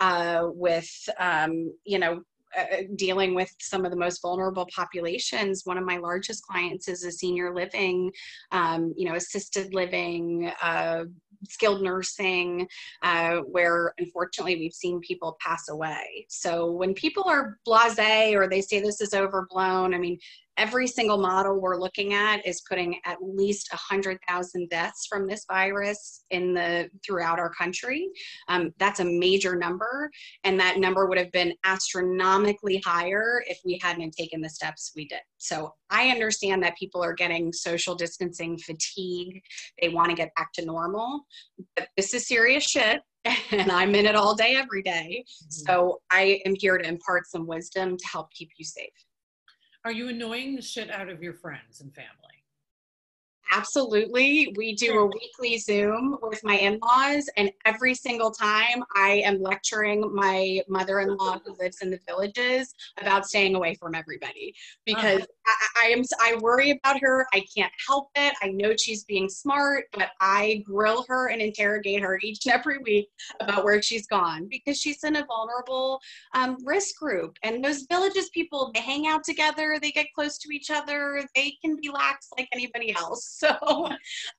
uh, 0.00 0.42
with 0.44 0.90
um, 1.18 1.72
you 1.84 1.98
know 1.98 2.20
uh, 2.58 2.82
dealing 2.96 3.34
with 3.34 3.54
some 3.60 3.84
of 3.84 3.90
the 3.90 3.96
most 3.96 4.22
vulnerable 4.22 4.66
populations. 4.74 5.62
One 5.64 5.78
of 5.78 5.84
my 5.84 5.98
largest 5.98 6.46
clients 6.46 6.88
is 6.88 7.04
a 7.04 7.12
senior 7.12 7.54
living, 7.54 8.12
um, 8.52 8.94
you 8.96 9.08
know, 9.08 9.14
assisted 9.14 9.74
living, 9.74 10.52
uh, 10.62 11.04
skilled 11.48 11.82
nursing, 11.82 12.66
uh, 13.02 13.38
where 13.38 13.92
unfortunately 13.98 14.56
we've 14.56 14.72
seen 14.72 15.00
people 15.00 15.36
pass 15.40 15.68
away. 15.68 16.26
So 16.28 16.70
when 16.72 16.94
people 16.94 17.24
are 17.26 17.58
blase 17.64 18.34
or 18.34 18.48
they 18.48 18.60
say 18.60 18.80
this 18.80 19.00
is 19.00 19.14
overblown, 19.14 19.94
I 19.94 19.98
mean, 19.98 20.18
every 20.56 20.86
single 20.86 21.18
model 21.18 21.60
we're 21.60 21.78
looking 21.78 22.14
at 22.14 22.46
is 22.46 22.62
putting 22.68 22.98
at 23.04 23.18
least 23.20 23.68
100,000 23.72 24.68
deaths 24.68 25.06
from 25.06 25.26
this 25.26 25.44
virus 25.50 26.24
in 26.30 26.54
the 26.54 26.88
throughout 27.04 27.38
our 27.38 27.50
country. 27.50 28.08
Um, 28.48 28.72
that's 28.78 29.00
a 29.00 29.04
major 29.04 29.56
number, 29.56 30.10
and 30.44 30.58
that 30.58 30.78
number 30.78 31.06
would 31.06 31.18
have 31.18 31.32
been 31.32 31.54
astronomically 31.64 32.82
higher 32.84 33.42
if 33.46 33.58
we 33.64 33.78
hadn't 33.82 34.14
taken 34.16 34.40
the 34.40 34.48
steps 34.48 34.92
we 34.96 35.06
did. 35.06 35.20
So 35.38 35.74
I 35.90 36.08
understand 36.10 36.62
that 36.62 36.76
people 36.76 37.02
are 37.02 37.14
getting 37.14 37.52
social 37.52 37.94
distancing 37.94 38.58
fatigue. 38.58 39.42
They 39.80 39.90
want 39.90 40.10
to 40.10 40.16
get 40.16 40.34
back 40.36 40.52
to 40.54 40.64
normal, 40.64 41.26
but 41.74 41.88
this 41.96 42.14
is 42.14 42.26
serious 42.26 42.64
shit. 42.64 43.00
And 43.50 43.72
I'm 43.72 43.94
in 43.96 44.06
it 44.06 44.14
all 44.14 44.36
day, 44.36 44.54
every 44.54 44.82
day. 44.82 45.24
Mm-hmm. 45.26 45.50
So 45.50 46.00
I 46.12 46.40
am 46.46 46.54
here 46.54 46.78
to 46.78 46.86
impart 46.86 47.26
some 47.26 47.46
wisdom 47.46 47.96
to 47.96 48.06
help 48.06 48.30
keep 48.30 48.50
you 48.56 48.64
safe. 48.64 49.05
Are 49.86 49.92
you 49.92 50.08
annoying 50.08 50.56
the 50.56 50.62
shit 50.62 50.90
out 50.90 51.08
of 51.08 51.22
your 51.22 51.32
friends 51.32 51.80
and 51.80 51.94
family? 51.94 52.10
Absolutely. 53.52 54.52
We 54.56 54.74
do 54.74 54.98
a 54.98 55.06
weekly 55.06 55.58
Zoom 55.58 56.18
with 56.22 56.42
my 56.42 56.54
in 56.54 56.80
laws, 56.80 57.30
and 57.36 57.52
every 57.64 57.94
single 57.94 58.32
time 58.32 58.82
I 58.96 59.22
am 59.24 59.40
lecturing 59.40 60.12
my 60.12 60.60
mother 60.68 60.98
in 60.98 61.16
law 61.16 61.38
who 61.38 61.54
lives 61.60 61.82
in 61.82 61.90
the 61.90 62.00
villages 62.04 62.74
about 63.00 63.28
staying 63.28 63.54
away 63.54 63.74
from 63.74 63.94
everybody 63.94 64.56
because 64.84 65.20
uh-huh. 65.20 65.26
I, 65.46 65.66
I, 65.76 65.86
am 65.88 66.02
I 66.20 66.36
worry 66.40 66.70
about 66.70 67.00
her. 67.00 67.26
I 67.32 67.44
can't 67.56 67.72
help 67.86 68.08
it. 68.16 68.34
I 68.42 68.48
know 68.48 68.74
she's 68.76 69.04
being 69.04 69.28
smart, 69.28 69.84
but 69.92 70.10
I 70.20 70.62
grill 70.66 71.04
her 71.08 71.28
and 71.28 71.40
interrogate 71.40 72.02
her 72.02 72.18
each 72.22 72.46
and 72.46 72.54
every 72.54 72.78
week 72.78 73.08
about 73.40 73.64
where 73.64 73.80
she's 73.80 74.06
gone 74.06 74.48
because 74.50 74.80
she's 74.80 75.04
in 75.04 75.16
a 75.16 75.24
vulnerable 75.24 76.00
um, 76.34 76.56
risk 76.64 76.98
group. 76.98 77.36
And 77.42 77.64
those 77.64 77.86
villages 77.90 78.28
people, 78.30 78.70
they 78.74 78.80
hang 78.80 79.06
out 79.06 79.24
together, 79.24 79.78
they 79.80 79.92
get 79.92 80.06
close 80.14 80.38
to 80.38 80.48
each 80.52 80.70
other, 80.70 81.22
they 81.34 81.56
can 81.62 81.76
be 81.80 81.90
lax 81.90 82.28
like 82.36 82.48
anybody 82.52 82.94
else. 82.94 83.34
So, 83.46 83.88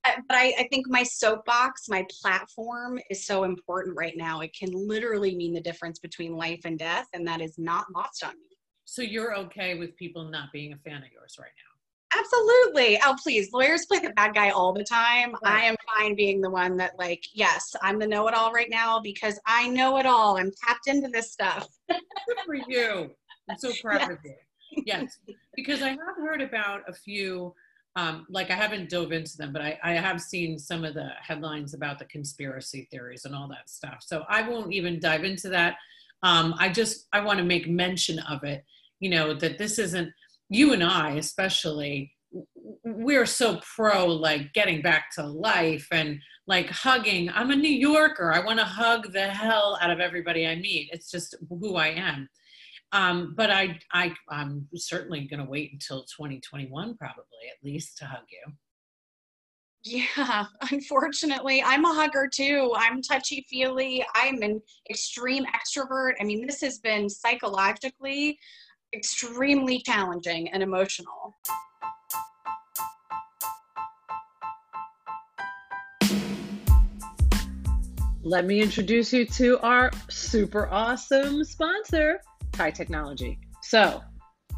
but 0.04 0.22
I, 0.32 0.54
I 0.58 0.68
think 0.70 0.88
my 0.90 1.04
soapbox, 1.04 1.88
my 1.88 2.06
platform 2.22 3.00
is 3.10 3.26
so 3.26 3.44
important 3.44 3.96
right 3.96 4.16
now. 4.18 4.42
It 4.42 4.56
can 4.58 4.70
literally 4.72 5.36
mean 5.36 5.54
the 5.54 5.62
difference 5.62 6.00
between 6.00 6.36
life 6.36 6.62
and 6.66 6.78
death, 6.78 7.06
and 7.14 7.26
that 7.28 7.42
is 7.42 7.58
not 7.58 7.86
lost 7.94 8.24
on 8.24 8.32
me. 8.32 8.57
So 8.89 9.01
you're 9.01 9.36
okay 9.36 9.77
with 9.77 9.98
people 9.98 10.24
not 10.24 10.53
being 10.53 10.72
a 10.72 10.77
fan 10.77 11.03
of 11.03 11.12
yours 11.12 11.36
right 11.38 11.51
now? 11.58 12.20
Absolutely. 12.20 12.98
Oh, 13.03 13.17
please. 13.22 13.51
Lawyers 13.51 13.86
play 13.86 14.00
the 14.00 14.12
bad 14.12 14.34
guy 14.34 14.50
all 14.50 14.72
the 14.72 14.84
time. 14.84 15.34
Right. 15.44 15.56
I 15.56 15.65
am 15.65 15.75
fine 15.94 16.15
being 16.15 16.39
the 16.39 16.50
one 16.50 16.77
that, 16.77 16.98
like, 16.98 17.22
yes, 17.34 17.75
I'm 17.82 18.00
the 18.00 18.08
know 18.08 18.29
it 18.29 18.34
all 18.34 18.53
right 18.53 18.70
now 18.70 19.01
because 19.01 19.41
I 19.46 19.67
know 19.67 19.98
it 19.98 20.06
all. 20.06 20.38
I'm 20.38 20.51
tapped 20.65 20.88
into 20.88 21.10
this 21.10 21.34
stuff. 21.34 21.67
Good 21.89 22.00
for 22.46 22.56
you. 22.56 23.12
I'm 23.50 23.58
so 23.58 23.74
proud 23.82 24.00
yes. 24.00 24.10
of 24.10 24.17
you. 24.24 24.84
Yes, 24.86 25.20
because 25.53 25.82
I 25.82 25.89
have 25.89 26.15
heard 26.17 26.41
about 26.41 26.82
a 26.88 26.94
few 26.94 27.53
um, 27.98 28.25
like 28.29 28.51
I 28.51 28.56
haven't 28.56 28.89
dove 28.89 29.12
into 29.12 29.36
them, 29.38 29.51
but 29.51 29.62
I, 29.62 29.77
I 29.84 29.94
have 29.94 30.22
seen 30.22 30.60
some 30.60 30.86
of 30.86 30.94
the 30.94 31.10
headlines 31.20 31.74
about 31.74 31.98
the 32.00 32.06
conspiracy 32.06 32.88
theories 32.91 33.25
and 33.25 33.36
all 33.36 33.48
that 33.50 33.70
stuff. 33.70 33.98
So 34.01 34.24
I 34.29 34.48
won't 34.48 34.72
even 34.72 35.00
dive 35.00 35.24
into 35.24 35.50
that. 35.50 35.75
Um, 36.24 36.56
I 36.60 36.70
just 36.70 37.08
I 37.12 37.20
want 37.22 37.39
to 37.39 37.44
make 37.44 37.67
mention 37.67 38.20
of 38.20 38.44
it. 38.44 38.63
You 39.00 39.10
know 39.10 39.34
that 39.34 39.58
this 39.58 39.80
isn't 39.80 40.10
you 40.50 40.74
and 40.74 40.84
I 40.84 41.12
especially. 41.13 42.13
We're 42.84 43.25
so 43.25 43.60
pro 43.75 44.06
like 44.06 44.54
getting 44.54 44.82
back 44.82 45.12
to 45.16 45.25
life 45.25 45.88
and 45.92 46.20
like 46.46 46.70
hugging. 46.70 47.30
I'm 47.30 47.51
a 47.51 47.56
New 47.56 47.70
Yorker. 47.70 48.32
I 48.34 48.44
want 48.44 48.60
to 48.60 48.66
hug 48.66 49.12
the 49.13 49.27
hell 49.27 49.77
out 49.82 49.92
of 49.92 50.00
everybody 50.00 50.48
I 50.48 50.56
meet. 50.56 50.89
It's 50.92 51.10
just 51.10 51.36
who 51.50 51.75
I 51.75 51.88
am. 51.88 52.27
Um, 52.94 53.34
but 53.36 53.50
I, 53.51 53.77
I, 53.94 54.13
I'm 54.30 54.68
certainly 54.75 55.27
going 55.27 55.44
to 55.44 55.50
wait 55.50 55.74
until 55.74 56.04
2021, 56.04 56.96
probably 56.98 57.24
at 57.50 57.63
least, 57.63 57.98
to 57.98 58.06
hug 58.06 58.24
you. 58.32 58.54
Yeah, 59.84 60.46
unfortunately, 60.72 61.62
I'm 61.63 61.86
a 61.86 61.94
hugger 61.94 62.30
too. 62.34 62.74
I'm 62.75 63.01
touchy 63.01 63.46
feely. 63.50 64.06
I'm 64.16 64.42
an 64.42 64.62
extreme 64.89 65.46
extrovert. 65.46 66.13
I 66.20 66.24
mean, 66.24 66.46
this 66.46 66.62
has 66.62 66.80
been 66.80 67.10
psychologically 67.10 68.38
extremely 68.94 69.79
challenging 69.79 70.50
and 70.50 70.63
emotional. 70.63 71.36
Let 78.24 78.46
me 78.46 78.62
introduce 78.62 79.13
you 79.13 79.25
to 79.25 79.58
our 79.60 79.91
super 80.10 80.67
awesome 80.70 81.44
sponsor. 81.46 82.20
Thai 82.51 82.72
technology. 82.72 83.39
So, 83.62 84.01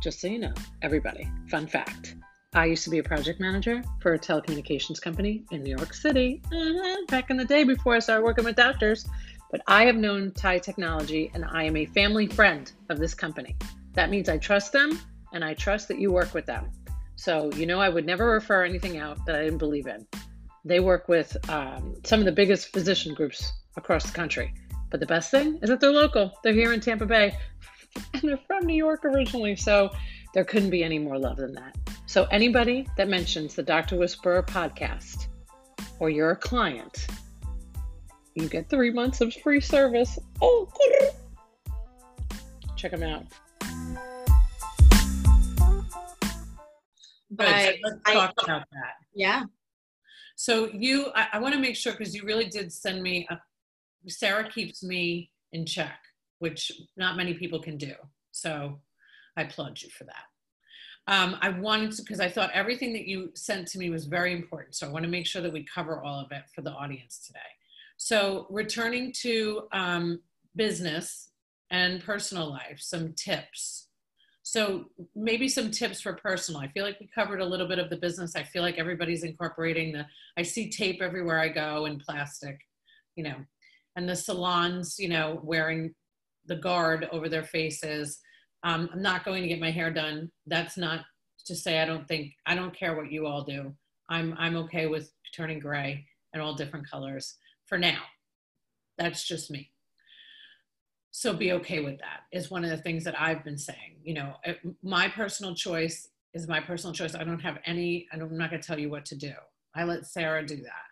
just 0.01 0.21
so 0.21 0.27
you 0.27 0.39
know, 0.39 0.53
everybody, 0.81 1.29
fun 1.49 1.67
fact. 1.67 2.15
I 2.53 2.65
used 2.65 2.83
to 2.85 2.89
be 2.89 2.97
a 2.97 3.03
project 3.03 3.39
manager 3.39 3.83
for 4.01 4.15
a 4.15 4.19
telecommunications 4.19 4.99
company 4.99 5.43
in 5.51 5.61
New 5.61 5.75
York 5.75 5.93
City 5.93 6.41
mm-hmm, 6.51 7.05
back 7.05 7.29
in 7.29 7.37
the 7.37 7.45
day 7.45 7.63
before 7.63 7.93
I 7.93 7.99
started 7.99 8.23
working 8.23 8.45
with 8.45 8.55
doctors. 8.55 9.05
But 9.51 9.61
I 9.67 9.85
have 9.85 9.95
known 9.95 10.31
Thai 10.31 10.57
technology 10.59 11.29
and 11.35 11.45
I 11.45 11.63
am 11.63 11.75
a 11.75 11.85
family 11.85 12.25
friend 12.25 12.71
of 12.89 12.97
this 12.97 13.13
company. 13.13 13.55
That 13.93 14.09
means 14.09 14.29
I 14.29 14.37
trust 14.37 14.71
them 14.71 14.99
and 15.33 15.43
I 15.43 15.53
trust 15.53 15.87
that 15.87 15.99
you 15.99 16.11
work 16.11 16.33
with 16.33 16.45
them. 16.45 16.71
So, 17.15 17.51
you 17.55 17.65
know, 17.65 17.79
I 17.79 17.89
would 17.89 18.05
never 18.05 18.29
refer 18.29 18.63
anything 18.63 18.97
out 18.97 19.25
that 19.25 19.35
I 19.35 19.43
didn't 19.43 19.57
believe 19.57 19.87
in. 19.87 20.07
They 20.63 20.79
work 20.79 21.07
with 21.07 21.35
um, 21.49 21.95
some 22.05 22.19
of 22.19 22.25
the 22.25 22.31
biggest 22.31 22.71
physician 22.71 23.13
groups 23.13 23.51
across 23.75 24.05
the 24.05 24.13
country. 24.13 24.53
But 24.89 24.99
the 24.99 25.05
best 25.05 25.31
thing 25.31 25.59
is 25.61 25.69
that 25.69 25.79
they're 25.79 25.91
local. 25.91 26.31
They're 26.43 26.53
here 26.53 26.73
in 26.73 26.79
Tampa 26.79 27.05
Bay 27.05 27.35
and 28.13 28.23
they're 28.23 28.39
from 28.47 28.65
New 28.65 28.75
York 28.75 29.05
originally, 29.05 29.55
so 29.55 29.91
there 30.33 30.43
couldn't 30.43 30.69
be 30.69 30.83
any 30.83 30.99
more 30.99 31.17
love 31.17 31.37
than 31.37 31.53
that. 31.53 31.75
So 32.05 32.25
anybody 32.25 32.87
that 32.97 33.07
mentions 33.07 33.55
the 33.55 33.63
Dr. 33.63 33.97
Whisperer 33.97 34.43
podcast 34.43 35.27
or 35.99 36.09
you're 36.09 36.31
a 36.31 36.35
client, 36.35 37.07
you 38.35 38.47
get 38.47 38.69
three 38.69 38.91
months 38.91 39.21
of 39.21 39.33
free 39.33 39.61
service. 39.61 40.17
Oh, 40.41 40.67
check 42.75 42.91
them 42.91 43.03
out. 43.03 43.25
But. 47.31 47.47
So 47.47 47.71
let's 47.83 48.01
talk 48.05 48.33
I, 48.37 48.43
about 48.43 48.65
that. 48.71 48.93
Yeah. 49.13 49.43
So 50.35 50.69
you, 50.73 51.07
I, 51.15 51.27
I 51.33 51.39
want 51.39 51.53
to 51.53 51.59
make 51.59 51.75
sure 51.75 51.93
because 51.93 52.15
you 52.15 52.23
really 52.23 52.45
did 52.45 52.71
send 52.71 53.01
me. 53.03 53.27
A, 53.29 53.39
Sarah 54.07 54.49
keeps 54.49 54.81
me 54.83 55.29
in 55.51 55.65
check 55.65 55.99
which 56.39 56.71
not 56.97 57.17
many 57.17 57.33
people 57.33 57.61
can 57.61 57.77
do. 57.77 57.93
So 58.31 58.79
I 59.37 59.43
applaud 59.43 59.81
you 59.81 59.89
for 59.89 60.05
that. 60.05 60.23
Um, 61.07 61.37
I 61.41 61.49
wanted 61.49 61.91
to, 61.93 62.01
because 62.01 62.19
I 62.19 62.29
thought 62.29 62.51
everything 62.53 62.93
that 62.93 63.07
you 63.07 63.31
sent 63.35 63.67
to 63.69 63.79
me 63.79 63.89
was 63.89 64.05
very 64.05 64.33
important. 64.33 64.75
So 64.75 64.87
I 64.87 64.91
want 64.91 65.05
to 65.05 65.11
make 65.11 65.25
sure 65.25 65.41
that 65.41 65.53
we 65.53 65.63
cover 65.63 66.03
all 66.03 66.19
of 66.19 66.31
it 66.31 66.43
for 66.53 66.61
the 66.61 66.71
audience 66.71 67.19
today. 67.25 67.39
So 67.97 68.47
returning 68.49 69.11
to 69.21 69.63
um, 69.71 70.19
business 70.55 71.31
and 71.71 72.03
personal 72.03 72.49
life, 72.49 72.77
some 72.79 73.13
tips. 73.13 73.87
So 74.51 74.85
maybe 75.15 75.47
some 75.47 75.69
tips 75.69 76.01
for 76.01 76.13
personal. 76.13 76.59
I 76.59 76.69
feel 76.69 76.83
like 76.83 76.99
we 76.99 77.07
covered 77.13 77.39
a 77.39 77.45
little 77.45 77.67
bit 77.67 77.77
of 77.77 77.91
the 77.91 77.97
business. 77.97 78.35
I 78.35 78.41
feel 78.41 78.63
like 78.63 78.79
everybody's 78.79 79.23
incorporating 79.23 79.91
the, 79.93 80.07
I 80.37 80.41
see 80.41 80.71
tape 80.71 81.03
everywhere 81.03 81.39
I 81.39 81.49
go 81.49 81.85
and 81.85 81.99
plastic, 81.99 82.57
you 83.15 83.25
know, 83.25 83.35
and 83.95 84.09
the 84.09 84.15
salons, 84.15 84.95
you 84.97 85.07
know, 85.07 85.39
wearing 85.43 85.93
the 86.47 86.55
guard 86.55 87.07
over 87.11 87.29
their 87.29 87.43
faces. 87.43 88.21
Um, 88.63 88.89
I'm 88.91 89.03
not 89.03 89.23
going 89.23 89.43
to 89.43 89.47
get 89.47 89.59
my 89.59 89.69
hair 89.69 89.93
done. 89.93 90.31
That's 90.47 90.77
not 90.77 91.05
to 91.45 91.55
say 91.55 91.79
I 91.79 91.85
don't 91.85 92.07
think 92.07 92.33
I 92.47 92.55
don't 92.55 92.75
care 92.75 92.95
what 92.95 93.11
you 93.11 93.27
all 93.27 93.43
do. 93.43 93.71
I'm 94.09 94.33
I'm 94.39 94.57
okay 94.57 94.87
with 94.87 95.11
turning 95.35 95.59
gray 95.59 96.07
and 96.33 96.41
all 96.41 96.55
different 96.55 96.89
colors 96.89 97.35
for 97.67 97.77
now. 97.77 97.99
That's 98.97 99.27
just 99.27 99.51
me. 99.51 99.69
So 101.11 101.33
be 101.33 101.53
okay 101.53 101.79
with 101.79 101.97
that 101.99 102.21
is 102.31 102.51
one 102.51 102.63
of 102.63 102.69
the 102.69 102.77
things 102.77 103.03
that 103.03 103.19
I've 103.19 103.43
been 103.43 103.57
saying. 103.57 103.97
You 104.03 104.13
know, 104.13 104.33
my 104.83 105.07
personal 105.07 105.55
choice 105.55 106.09
is 106.33 106.47
my 106.47 106.59
personal 106.59 106.93
choice. 106.93 107.15
I 107.15 107.23
don't 107.23 107.39
have 107.39 107.57
any. 107.65 108.07
I'm 108.13 108.37
not 108.37 108.51
going 108.51 108.61
to 108.61 108.67
tell 108.67 108.79
you 108.79 108.89
what 108.89 109.05
to 109.05 109.15
do. 109.15 109.33
I 109.75 109.83
let 109.83 110.05
Sarah 110.05 110.45
do 110.45 110.57
that. 110.57 110.87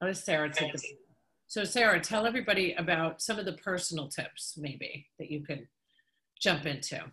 I 0.00 0.06
let 0.06 0.16
Sarah 0.16 0.50
take 0.50 0.72
the 0.72 0.82
so, 1.52 1.64
Sarah, 1.64 2.00
tell 2.00 2.24
everybody 2.24 2.72
about 2.78 3.20
some 3.20 3.38
of 3.38 3.44
the 3.44 3.52
personal 3.52 4.08
tips, 4.08 4.54
maybe, 4.56 5.06
that 5.18 5.30
you 5.30 5.44
could 5.44 5.68
jump 6.40 6.64
into 6.64 7.04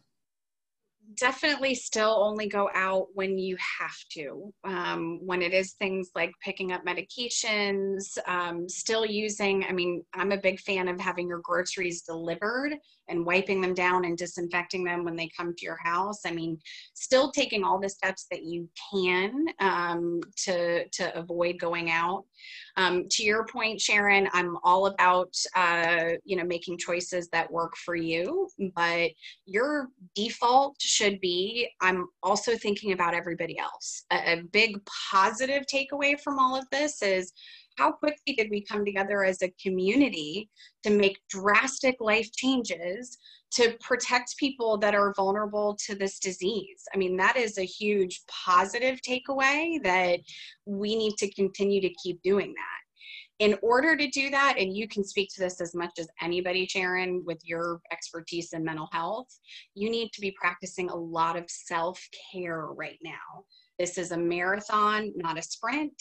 definitely 1.16 1.76
still 1.76 2.24
only 2.24 2.48
go 2.48 2.70
out 2.74 3.08
when 3.14 3.38
you 3.38 3.58
have 3.80 3.98
to. 4.14 4.54
Um, 4.64 5.20
when 5.26 5.42
it 5.42 5.54
is 5.54 5.74
things 5.74 6.10
like 6.16 6.32
picking 6.44 6.72
up 6.72 6.86
medications, 6.86 8.18
um, 8.28 8.68
still 8.70 9.06
using, 9.06 9.64
I 9.66 9.72
mean, 9.72 10.04
I'm 10.14 10.32
a 10.32 10.38
big 10.38 10.60
fan 10.60 10.88
of 10.88 11.00
having 11.00 11.28
your 11.28 11.42
groceries 11.44 12.02
delivered 12.02 12.76
and 13.10 13.26
wiping 13.26 13.62
them 13.62 13.74
down 13.74 14.06
and 14.06 14.18
disinfecting 14.18 14.84
them 14.84 15.04
when 15.04 15.16
they 15.16 15.30
come 15.36 15.54
to 15.56 15.66
your 15.66 15.80
house. 15.84 16.22
I 16.26 16.32
mean, 16.32 16.60
still 16.94 17.32
taking 17.32 17.64
all 17.64 17.80
the 17.80 17.90
steps 17.90 18.28
that 18.32 18.44
you 18.44 18.70
can 18.92 19.46
um, 19.60 20.22
to, 20.46 20.88
to 20.88 21.18
avoid 21.18 21.60
going 21.60 21.92
out. 21.92 22.26
Um, 22.78 23.08
to 23.10 23.24
your 23.24 23.46
point, 23.46 23.82
Sharon, 23.82 24.30
I'm 24.34 24.58
all 24.64 24.88
about, 24.88 25.36
uh, 25.56 26.12
you 26.24 26.38
know, 26.38 26.46
making 26.46 26.78
choices 26.78 27.28
that 27.30 27.52
work 27.52 27.76
for 27.78 27.96
you, 27.96 28.48
but 28.76 29.10
your 29.46 29.90
default 30.16 30.78
should 30.80 31.20
be, 31.20 31.70
I'm 31.82 32.08
also 32.24 32.56
thinking 32.56 32.94
about 32.94 33.14
everybody 33.14 33.58
else. 33.60 34.06
A, 34.12 34.34
a 34.34 34.44
big 34.52 34.80
positive 35.12 35.64
takeaway 35.66 36.20
from 36.20 36.40
all 36.40 36.56
of 36.56 36.66
this 36.72 37.02
is 37.02 37.34
how 37.80 37.94
quickly 37.94 38.34
did 38.36 38.50
we 38.52 38.62
come 38.62 38.84
together 38.84 39.24
as 39.24 39.42
a 39.42 39.54
community 39.62 40.50
to 40.84 40.90
make 40.90 41.18
drastic 41.30 41.96
life 42.02 42.30
changes 42.34 43.18
to 43.52 43.76
protect 43.80 44.38
people 44.38 44.78
that 44.78 44.94
are 44.94 45.14
vulnerable 45.16 45.78
to 45.86 45.96
this 45.96 46.20
disease. 46.20 46.84
I 46.94 46.98
mean, 46.98 47.16
that 47.18 47.38
is 47.38 47.58
a 47.58 47.64
huge 47.64 48.22
positive 48.28 49.00
takeaway 49.02 49.82
that 49.84 50.20
we 50.66 50.96
need 50.96 51.14
to 51.20 51.34
continue 51.34 51.82
to 51.82 51.96
keep 52.04 52.22
doing 52.22 52.54
that. 52.54 53.46
In 53.46 53.58
order 53.64 53.96
to 53.96 54.10
do 54.10 54.30
that, 54.30 54.56
and 54.60 54.76
you 54.76 54.86
can 54.90 55.06
speak 55.06 55.30
to 55.34 55.40
this 55.40 55.62
as 55.62 55.74
much 55.74 55.98
as 55.98 56.10
anybody, 56.22 56.68
Sharon, 56.68 57.24
with 57.26 57.40
your 57.46 57.80
expertise 57.94 58.52
in 58.52 58.66
mental 58.66 58.90
health, 58.92 59.30
you 59.74 59.90
need 59.90 60.12
to 60.12 60.20
be 60.20 60.36
practicing 60.40 60.90
a 60.90 60.96
lot 60.96 61.38
of 61.38 61.46
self 61.48 62.06
care 62.34 62.66
right 62.66 63.00
now 63.02 63.46
This 63.80 63.98
is 63.98 64.12
a 64.12 64.18
marathon, 64.18 65.14
not 65.16 65.40
a 65.40 65.42
sprint. 65.42 65.94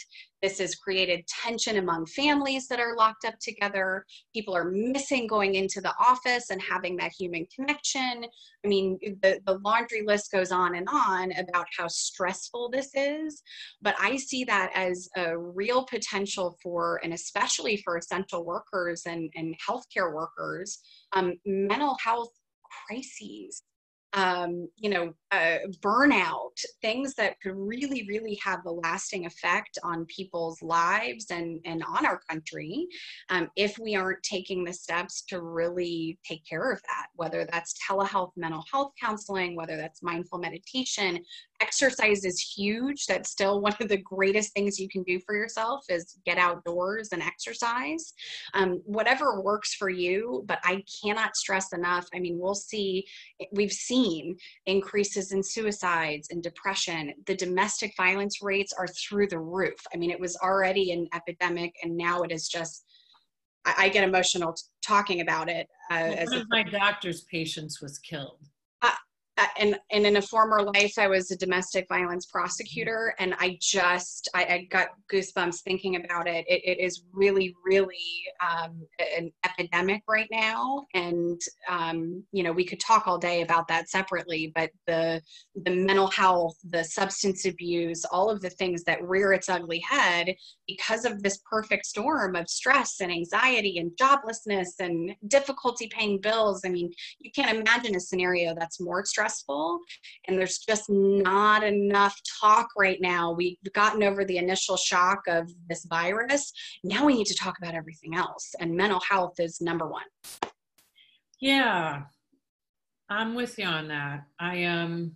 This 0.43 0.59
has 0.59 0.75
created 0.75 1.25
tension 1.29 1.79
among 1.79 2.07
families 2.07 2.67
that 2.67 2.81
are 2.81 2.97
locked 2.97 3.25
up 3.25 3.38
together. 3.41 4.05
People 4.35 4.57
are 4.57 4.71
missing 4.73 5.29
going 5.29 5.55
into 5.55 5.81
the 5.81 5.95
office 6.01 6.51
and 6.51 6.61
having 6.61 6.97
that 6.97 7.12
human 7.17 7.47
connection. 7.55 8.25
I 8.64 8.69
mean, 8.69 8.99
the, 9.23 9.41
the 9.47 9.59
laundry 9.64 10.03
list 10.05 10.33
goes 10.33 10.51
on 10.51 10.75
and 10.75 10.88
on 10.93 11.31
about 11.33 11.67
how 11.77 11.87
stressful 11.87 12.71
this 12.71 12.91
is. 12.97 13.43
But 13.81 13.95
I 14.01 14.17
see 14.17 14.43
that 14.45 14.73
as 14.75 15.09
a 15.17 15.38
real 15.38 15.85
potential 15.85 16.59
for, 16.61 17.01
and 17.05 17.14
especially 17.14 17.77
for 17.85 17.97
essential 17.97 18.45
workers 18.45 19.03
and, 19.07 19.31
and 19.37 19.55
healthcare 19.69 20.12
workers, 20.12 20.81
um, 21.12 21.35
mental 21.47 21.97
health 22.03 22.33
crises 22.88 23.62
um, 24.14 24.68
you 24.77 24.88
know, 24.88 25.12
uh, 25.31 25.59
burnout, 25.83 26.59
things 26.81 27.14
that 27.14 27.38
could 27.40 27.55
really, 27.55 28.07
really 28.09 28.38
have 28.42 28.61
a 28.64 28.71
lasting 28.71 29.27
effect 29.27 29.79
on 29.85 30.07
people's 30.07 30.62
lives 30.62 31.27
and, 31.31 31.61
and 31.66 31.85
on 31.85 32.07
our 32.07 32.21
country 32.31 32.87
um, 33.29 33.49
if 33.57 33.79
we 33.79 33.94
aren't 33.94 34.23
taking 34.23 34.64
the 34.64 34.73
steps 34.73 35.23
to 35.29 35.42
really 35.42 36.18
take 36.25 36.44
care 36.47 36.73
of 36.73 36.81
that, 36.83 37.07
whether 37.16 37.47
that's 37.51 37.75
telehealth 37.88 38.33
mental 38.37 38.64
health 38.73 38.92
counseling, 39.01 39.55
whether 39.55 39.77
that's 39.77 40.03
mindful 40.03 40.38
meditation, 40.38 41.23
exercise 41.61 42.25
is 42.25 42.40
huge. 42.40 43.07
That's 43.07 43.31
still 43.31 43.61
one 43.61 43.75
of 43.81 43.88
the 43.88 43.97
greatest 43.97 44.53
things 44.53 44.79
you 44.79 44.88
can 44.88 45.03
do 45.03 45.18
for 45.21 45.35
yourself 45.35 45.85
is 45.88 46.18
get 46.25 46.38
outdoors 46.38 47.11
and 47.12 47.23
exercise. 47.23 48.12
Um, 48.55 48.81
whatever 48.85 49.40
works 49.40 49.75
for 49.75 49.90
you 49.90 50.44
but 50.47 50.59
i 50.64 50.83
cannot 51.03 51.37
stress 51.37 51.73
enough. 51.73 52.07
I 52.14 52.21
mean 52.21 52.38
we'll 52.38 52.55
see 52.55 53.07
we've 53.53 53.73
seen 53.73 54.37
increases 54.66 55.33
in 55.33 55.42
suicides 55.42 56.29
and 56.31 56.42
depression. 56.42 57.12
The 57.27 57.37
domestic 57.37 57.92
violence 57.97 58.42
rates 58.42 58.73
are 58.73 58.88
through 58.88 59.29
the 59.29 59.38
roof. 59.38 59.79
I 59.92 59.97
mean 59.97 60.11
it 60.11 60.21
was 60.21 60.37
already 60.37 60.92
an 60.92 61.09
epidemic 61.14 61.75
and 61.83 61.97
now 61.97 62.23
it 62.23 62.33
is 62.33 62.49
just 62.49 62.85
i, 63.64 63.88
get 63.88 64.05
emotional 64.05 64.55
talking 64.83 65.21
about 65.21 65.49
it 65.49 65.66
uh, 65.90 66.25
one 66.27 66.38
of 66.38 66.47
my 66.49 66.62
doctor's 66.62 67.23
patients 67.23 67.81
was 67.81 67.99
killed 67.99 68.38
and, 69.59 69.79
and 69.90 70.07
in 70.07 70.16
a 70.16 70.22
former 70.22 70.62
life 70.62 70.94
i 70.98 71.07
was 71.07 71.31
a 71.31 71.37
domestic 71.37 71.87
violence 71.88 72.27
prosecutor 72.27 73.14
and 73.18 73.35
i 73.38 73.57
just 73.61 74.29
i, 74.35 74.44
I 74.44 74.68
got 74.70 74.88
goosebumps 75.12 75.62
thinking 75.62 75.96
about 75.96 76.27
it. 76.29 76.44
It, 76.48 76.62
it 76.64 76.83
is 76.83 77.03
really 77.12 77.55
really 77.64 77.96
um, 78.46 78.83
an 79.16 79.33
epidemic 79.44 80.03
right 80.09 80.29
now 80.31 80.87
and 80.94 81.40
um, 81.68 82.24
you 82.33 82.42
know 82.42 82.53
we 82.53 82.64
could 82.64 82.81
talk 82.81 83.07
all 83.07 83.18
day 83.18 83.42
about 83.42 83.68
that 83.68 83.88
separately 83.88 84.53
but 84.55 84.70
the 84.87 85.22
the 85.64 85.74
mental 85.74 86.09
health 86.09 86.57
the 86.70 86.85
substance 86.85 87.44
abuse 87.46 88.05
all 88.07 88.31
of 88.31 88.40
the 88.40 88.51
things 88.51 88.83
that 88.85 89.03
rear 89.03 89.33
its 89.33 89.48
ugly 89.48 89.79
head 89.81 90.35
because 90.66 91.05
of 91.05 91.22
this 91.22 91.40
perfect 91.51 91.87
storm 91.87 92.37
of 92.37 92.48
stress 92.48 93.01
and 93.01 93.11
anxiety 93.11 93.79
and 93.79 93.92
joblessness 94.01 94.68
and 94.81 95.14
difficulty 95.29 95.88
paying 95.88 96.20
bills. 96.20 96.62
I 96.64 96.68
mean 96.68 96.92
you 97.18 97.31
can't 97.31 97.57
imagine 97.57 97.96
a 97.96 98.01
scenario 98.01 98.55
that's 98.55 98.81
more 98.81 99.05
stressful 99.05 99.28
stressful 99.29 99.79
and 100.27 100.38
there's 100.38 100.59
just 100.59 100.88
not 100.88 101.62
enough 101.62 102.21
talk 102.41 102.69
right 102.77 103.01
now. 103.01 103.33
We've 103.33 103.57
gotten 103.73 104.03
over 104.03 104.25
the 104.25 104.38
initial 104.38 104.77
shock 104.77 105.23
of 105.29 105.51
this 105.69 105.85
virus. 105.85 106.53
Now 106.85 107.05
we 107.05 107.14
need 107.14 107.27
to 107.27 107.35
talk 107.35 107.59
about 107.59 107.75
everything 107.75 108.14
else, 108.14 108.55
and 108.61 108.75
mental 108.75 109.01
health 109.09 109.35
is 109.38 109.61
number 109.61 109.87
one. 109.87 110.05
Yeah, 111.41 112.03
I'm 113.09 113.35
with 113.35 113.59
you 113.59 113.67
on 113.67 113.88
that. 113.88 114.25
I 114.38 114.64
um 114.64 115.12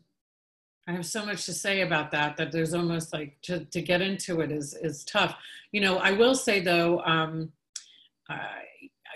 I 0.89 0.93
have 0.93 1.07
so 1.07 1.25
much 1.25 1.47
to 1.47 1.53
say 1.53 1.83
about 1.83 2.11
that 2.11 2.37
that 2.37 2.51
there's 2.51 2.75
almost 2.75 3.13
like 3.13 3.37
to, 3.43 3.65
to 3.67 3.81
get 3.81 4.03
into 4.03 4.41
it 4.41 4.51
is 4.51 4.75
is 4.75 5.05
tough. 5.05 5.37
You 5.73 5.81
know, 5.81 5.99
I 5.99 6.13
will 6.13 6.35
say 6.35 6.61
though, 6.61 7.01
um, 7.05 7.53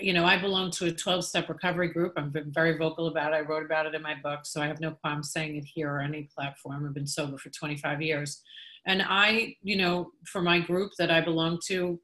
you 0.01 0.13
know, 0.13 0.25
I 0.25 0.39
belong 0.39 0.71
to 0.73 0.87
a 0.87 0.93
12 0.93 1.25
step 1.25 1.49
recovery 1.49 1.89
group. 1.89 2.15
I've 2.17 2.33
been 2.33 2.53
very 2.53 2.77
vocal 2.77 3.09
about 3.09 3.33
it. 3.33 3.37
I 3.37 3.41
wrote 3.41 3.65
about 3.65 3.87
it 3.87 3.95
in 3.95 4.03
my 4.03 4.15
book, 4.15 4.41
so 4.45 4.61
I 4.61 4.67
have 4.67 4.81
no 4.81 4.93
problem 4.93 5.23
saying 5.23 5.57
it 5.57 5.65
here 5.65 5.91
or 5.91 6.01
any 6.01 6.29
platform. 6.35 6.87
I've 6.87 6.95
been 6.95 7.07
sober 7.07 7.39
for 7.39 7.51
25 7.51 8.03
years. 8.03 8.43
And 8.87 9.03
I, 9.07 9.57
you 9.63 9.77
know, 9.77 10.13
for 10.25 10.43
my 10.43 10.61
group 10.61 10.93
that 10.99 11.11
I 11.11 11.21
belong 11.21 11.59
to, 11.67 12.01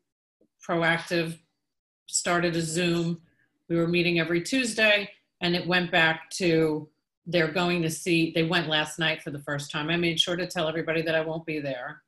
Proactive 0.67 1.39
started 2.09 2.57
a 2.57 2.61
Zoom. 2.61 3.21
We 3.69 3.77
were 3.77 3.89
meeting 3.89 4.19
every 4.19 4.43
Tuesday, 4.43 5.09
and 5.41 5.55
it 5.55 5.67
went 5.67 5.91
back 5.91 6.31
to 6.31 6.89
they're 7.27 7.53
going 7.53 7.83
to 7.83 7.91
see, 7.91 8.33
they 8.35 8.43
went 8.43 8.69
last 8.69 8.99
night 8.99 9.23
for 9.23 9.31
the 9.31 9.39
first 9.41 9.71
time. 9.71 9.91
I 9.91 9.97
made 9.97 10.19
sure 10.19 10.37
to 10.37 10.47
tell 10.47 10.69
everybody 10.69 11.03
that 11.03 11.15
I 11.15 11.21
won't 11.21 11.47
be 11.47 11.61
there. 11.61 12.03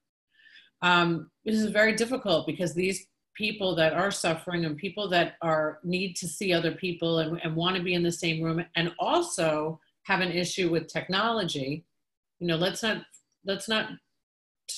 Um, 0.83 1.31
this 1.44 1.57
is 1.57 1.70
very 1.70 1.94
difficult 1.94 2.47
because 2.47 2.75
these 2.75 3.07
people 3.35 3.75
that 3.75 3.92
are 3.92 4.11
suffering 4.11 4.64
and 4.64 4.77
people 4.77 5.09
that 5.09 5.35
are 5.42 5.79
need 5.83 6.14
to 6.16 6.29
see 6.29 6.53
other 6.53 6.73
people 6.73 7.18
and, 7.18 7.40
and 7.42 7.55
want 7.55 7.77
to 7.77 7.83
be 7.83 7.94
in 7.94 8.03
the 8.03 8.12
same 8.12 8.42
room 8.42 8.64
and 8.77 8.92
also 8.99 9.81
have 10.05 10.20
an 10.20 10.31
issue 10.31 10.70
with 10.70 10.87
technology. 10.87 11.85
You 12.38 12.47
know 12.47 12.57
let's 12.57 12.83
not 12.83 13.05
let's 13.44 13.68
not 13.68 13.90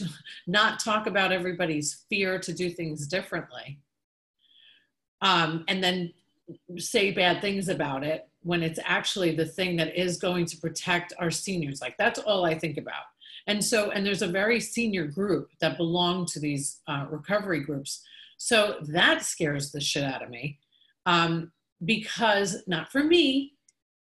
not 0.46 0.80
talk 0.80 1.06
about 1.06 1.32
everybody's 1.32 2.04
fear 2.08 2.38
to 2.38 2.52
do 2.52 2.70
things 2.70 3.06
differently. 3.06 3.78
Um, 5.22 5.64
and 5.68 5.82
then 5.82 6.12
say 6.78 7.10
bad 7.10 7.40
things 7.40 7.68
about 7.68 8.04
it 8.04 8.28
when 8.42 8.62
it's 8.62 8.78
actually 8.84 9.34
the 9.34 9.46
thing 9.46 9.76
that 9.76 9.98
is 10.00 10.18
going 10.18 10.46
to 10.46 10.56
protect 10.58 11.12
our 11.18 11.30
seniors. 11.30 11.80
Like 11.80 11.96
that's 11.98 12.20
all 12.20 12.44
i 12.44 12.56
think 12.56 12.78
about. 12.78 13.04
And 13.48 13.64
so 13.64 13.90
and 13.90 14.04
there's 14.04 14.22
a 14.22 14.28
very 14.28 14.60
senior 14.60 15.06
group 15.06 15.50
that 15.60 15.76
belong 15.76 16.26
to 16.26 16.40
these 16.40 16.80
uh, 16.88 17.06
recovery 17.10 17.60
groups 17.60 18.02
so 18.36 18.76
that 18.82 19.22
scares 19.22 19.72
the 19.72 19.80
shit 19.80 20.04
out 20.04 20.22
of 20.22 20.30
me 20.30 20.58
um, 21.06 21.52
because 21.84 22.62
not 22.66 22.90
for 22.90 23.02
me, 23.02 23.54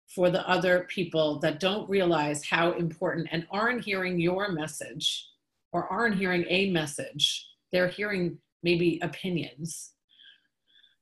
for 0.08 0.30
the 0.30 0.48
other 0.48 0.88
people 0.90 1.40
that 1.40 1.60
don't 1.60 1.90
realize 1.90 2.46
how 2.46 2.72
important 2.74 3.28
and 3.32 3.46
aren't 3.52 3.84
hearing 3.84 4.20
your 4.20 4.52
message 4.52 5.28
or 5.74 5.92
aren't 5.92 6.16
hearing 6.16 6.46
a 6.48 6.70
message. 6.70 7.48
They're 7.72 7.90
hearing 7.90 8.38
maybe 8.64 9.00
opinions. 9.02 9.92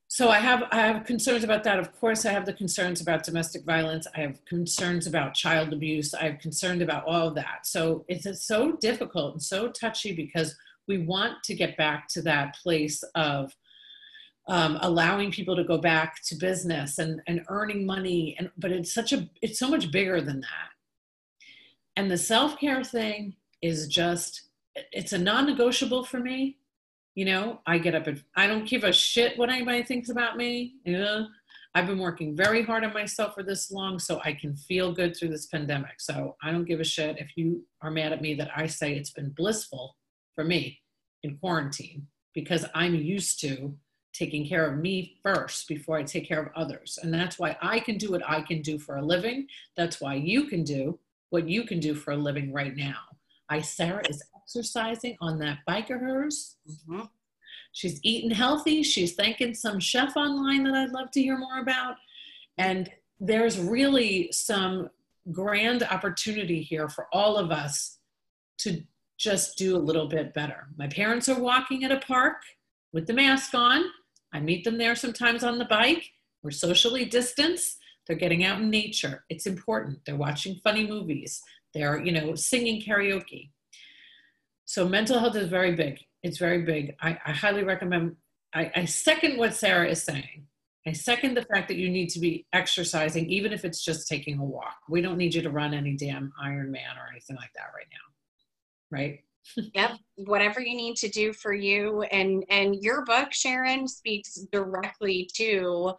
So 0.07 0.29
I 0.29 0.39
have 0.39 0.63
I 0.71 0.81
have 0.81 1.05
concerns 1.05 1.43
about 1.43 1.63
that. 1.63 1.79
Of 1.79 1.91
course, 1.99 2.25
I 2.25 2.31
have 2.31 2.45
the 2.45 2.53
concerns 2.53 3.01
about 3.01 3.23
domestic 3.23 3.65
violence. 3.65 4.05
I 4.15 4.21
have 4.21 4.43
concerns 4.45 5.07
about 5.07 5.33
child 5.33 5.73
abuse. 5.73 6.13
I 6.13 6.25
have 6.25 6.39
concerns 6.39 6.81
about 6.83 7.05
all 7.05 7.29
of 7.29 7.35
that. 7.35 7.65
So 7.65 8.05
it's 8.07 8.45
so 8.45 8.73
difficult 8.73 9.33
and 9.33 9.41
so 9.41 9.69
touchy 9.69 10.15
because 10.15 10.55
we 10.87 10.99
want 10.99 11.43
to 11.43 11.53
get 11.53 11.77
back 11.77 12.07
to 12.09 12.21
that 12.23 12.55
place 12.61 13.03
of 13.15 13.53
um, 14.47 14.77
allowing 14.81 15.31
people 15.31 15.55
to 15.55 15.63
go 15.63 15.77
back 15.77 16.21
to 16.25 16.35
business 16.35 16.97
and, 16.99 17.21
and 17.27 17.45
earning 17.47 17.85
money 17.85 18.35
and 18.37 18.51
but 18.57 18.71
it's 18.71 18.93
such 18.93 19.13
a 19.13 19.29
it's 19.41 19.59
so 19.59 19.69
much 19.69 19.91
bigger 19.91 20.19
than 20.21 20.41
that. 20.41 20.69
And 21.95 22.11
the 22.11 22.17
self-care 22.17 22.83
thing 22.83 23.35
is 23.61 23.87
just 23.87 24.49
it's 24.91 25.13
a 25.13 25.17
non-negotiable 25.17 26.03
for 26.03 26.19
me. 26.19 26.57
You 27.15 27.25
know 27.25 27.59
i 27.67 27.77
get 27.77 27.95
up 27.95 28.07
and 28.07 28.21
i 28.35 28.47
don't 28.47 28.67
give 28.67 28.83
a 28.83 28.91
shit 28.91 29.37
what 29.37 29.49
anybody 29.49 29.83
thinks 29.83 30.09
about 30.09 30.35
me. 30.35 30.75
You 30.83 30.97
know 30.97 31.27
i've 31.73 31.87
been 31.87 31.99
working 31.99 32.35
very 32.35 32.63
hard 32.63 32.83
on 32.83 32.93
myself 32.93 33.35
for 33.35 33.43
this 33.43 33.71
long 33.71 33.97
so 33.97 34.19
i 34.25 34.33
can 34.33 34.55
feel 34.55 34.91
good 34.91 35.15
through 35.15 35.29
this 35.29 35.45
pandemic. 35.45 36.01
So 36.01 36.35
i 36.43 36.51
don't 36.51 36.65
give 36.65 36.81
a 36.81 36.83
shit 36.83 37.17
if 37.17 37.31
you 37.37 37.63
are 37.81 37.91
mad 37.91 38.11
at 38.11 38.21
me 38.21 38.33
that 38.33 38.51
i 38.57 38.67
say 38.67 38.93
it's 38.93 39.11
been 39.11 39.29
blissful 39.29 39.95
for 40.35 40.43
me 40.43 40.81
in 41.23 41.37
quarantine 41.37 42.07
because 42.33 42.65
I'm 42.73 42.95
used 42.95 43.39
to 43.41 43.75
taking 44.13 44.47
care 44.47 44.65
of 44.67 44.79
me 44.79 45.17
first 45.23 45.67
before 45.67 45.97
I 45.97 46.03
take 46.03 46.27
care 46.27 46.41
of 46.41 46.49
others. 46.55 46.99
And 47.01 47.13
that's 47.13 47.39
why 47.39 47.57
I 47.61 47.79
can 47.79 47.97
do 47.97 48.11
what 48.11 48.21
I 48.27 48.41
can 48.41 48.61
do 48.61 48.77
for 48.77 48.97
a 48.97 49.01
living. 49.01 49.47
That's 49.75 49.99
why 49.99 50.15
you 50.15 50.45
can 50.45 50.63
do 50.63 50.99
what 51.31 51.49
you 51.49 51.63
can 51.63 51.79
do 51.79 51.95
for 51.95 52.11
a 52.11 52.17
living 52.17 52.53
right 52.53 52.75
now. 52.75 52.97
I, 53.49 53.61
Sarah 53.61 54.03
is 54.07 54.21
exercising 54.39 55.17
on 55.19 55.39
that 55.39 55.59
bike 55.65 55.89
of 55.89 55.99
hers. 55.99 56.57
Mm-hmm. 56.69 57.01
She's 57.71 57.99
eating 58.03 58.29
healthy. 58.29 58.83
She's 58.83 59.15
thanking 59.15 59.55
some 59.55 59.79
chef 59.79 60.15
online 60.15 60.63
that 60.65 60.75
I'd 60.75 60.91
love 60.91 61.09
to 61.11 61.21
hear 61.21 61.37
more 61.37 61.59
about. 61.59 61.95
And 62.59 62.91
there's 63.19 63.59
really 63.59 64.31
some 64.31 64.89
grand 65.31 65.81
opportunity 65.83 66.61
here 66.61 66.87
for 66.87 67.07
all 67.11 67.37
of 67.37 67.49
us 67.49 67.97
to 68.59 68.83
just 69.23 69.57
do 69.57 69.75
a 69.75 69.77
little 69.77 70.07
bit 70.07 70.33
better. 70.33 70.67
My 70.77 70.87
parents 70.87 71.29
are 71.29 71.39
walking 71.39 71.85
at 71.85 71.91
a 71.91 71.99
park 71.99 72.41
with 72.91 73.07
the 73.07 73.13
mask 73.13 73.55
on. 73.55 73.83
I 74.33 74.41
meet 74.41 74.65
them 74.65 74.77
there 74.77 74.95
sometimes 74.95 75.43
on 75.43 75.57
the 75.57 75.65
bike. 75.65 76.11
We're 76.43 76.51
socially 76.51 77.05
distanced. 77.05 77.77
They're 78.05 78.17
getting 78.17 78.43
out 78.43 78.59
in 78.59 78.69
nature. 78.69 79.23
It's 79.29 79.47
important. 79.47 79.99
They're 80.05 80.17
watching 80.17 80.59
funny 80.61 80.85
movies. 80.85 81.41
They're, 81.73 82.03
you 82.03 82.11
know, 82.11 82.35
singing 82.35 82.81
karaoke. 82.81 83.51
So 84.65 84.87
mental 84.87 85.19
health 85.19 85.37
is 85.37 85.47
very 85.47 85.73
big. 85.73 85.99
It's 86.21 86.37
very 86.37 86.63
big. 86.63 86.95
I, 87.01 87.17
I 87.25 87.31
highly 87.31 87.63
recommend. 87.63 88.17
I, 88.53 88.71
I 88.75 88.85
second 88.85 89.37
what 89.37 89.55
Sarah 89.55 89.87
is 89.87 90.03
saying. 90.03 90.47
I 90.85 90.91
second 90.91 91.35
the 91.35 91.45
fact 91.45 91.69
that 91.69 91.77
you 91.77 91.89
need 91.89 92.09
to 92.09 92.19
be 92.19 92.45
exercising, 92.51 93.29
even 93.29 93.53
if 93.53 93.63
it's 93.63 93.83
just 93.83 94.09
taking 94.09 94.37
a 94.37 94.43
walk. 94.43 94.75
We 94.89 95.01
don't 95.01 95.17
need 95.17 95.33
you 95.33 95.41
to 95.41 95.49
run 95.49 95.73
any 95.73 95.95
damn 95.95 96.33
Ironman 96.43 96.97
or 96.97 97.09
anything 97.09 97.37
like 97.37 97.53
that 97.55 97.71
right 97.73 97.87
now 97.89 98.12
right? 98.93 99.19
yep 99.73 99.91
whatever 100.15 100.61
you 100.61 100.75
need 100.75 100.95
to 100.95 101.09
do 101.09 101.33
for 101.33 101.53
you 101.53 102.01
and 102.03 102.45
and 102.49 102.81
your 102.81 103.03
book 103.03 103.33
sharon 103.33 103.87
speaks 103.87 104.35
directly 104.53 105.29
to 105.33 105.91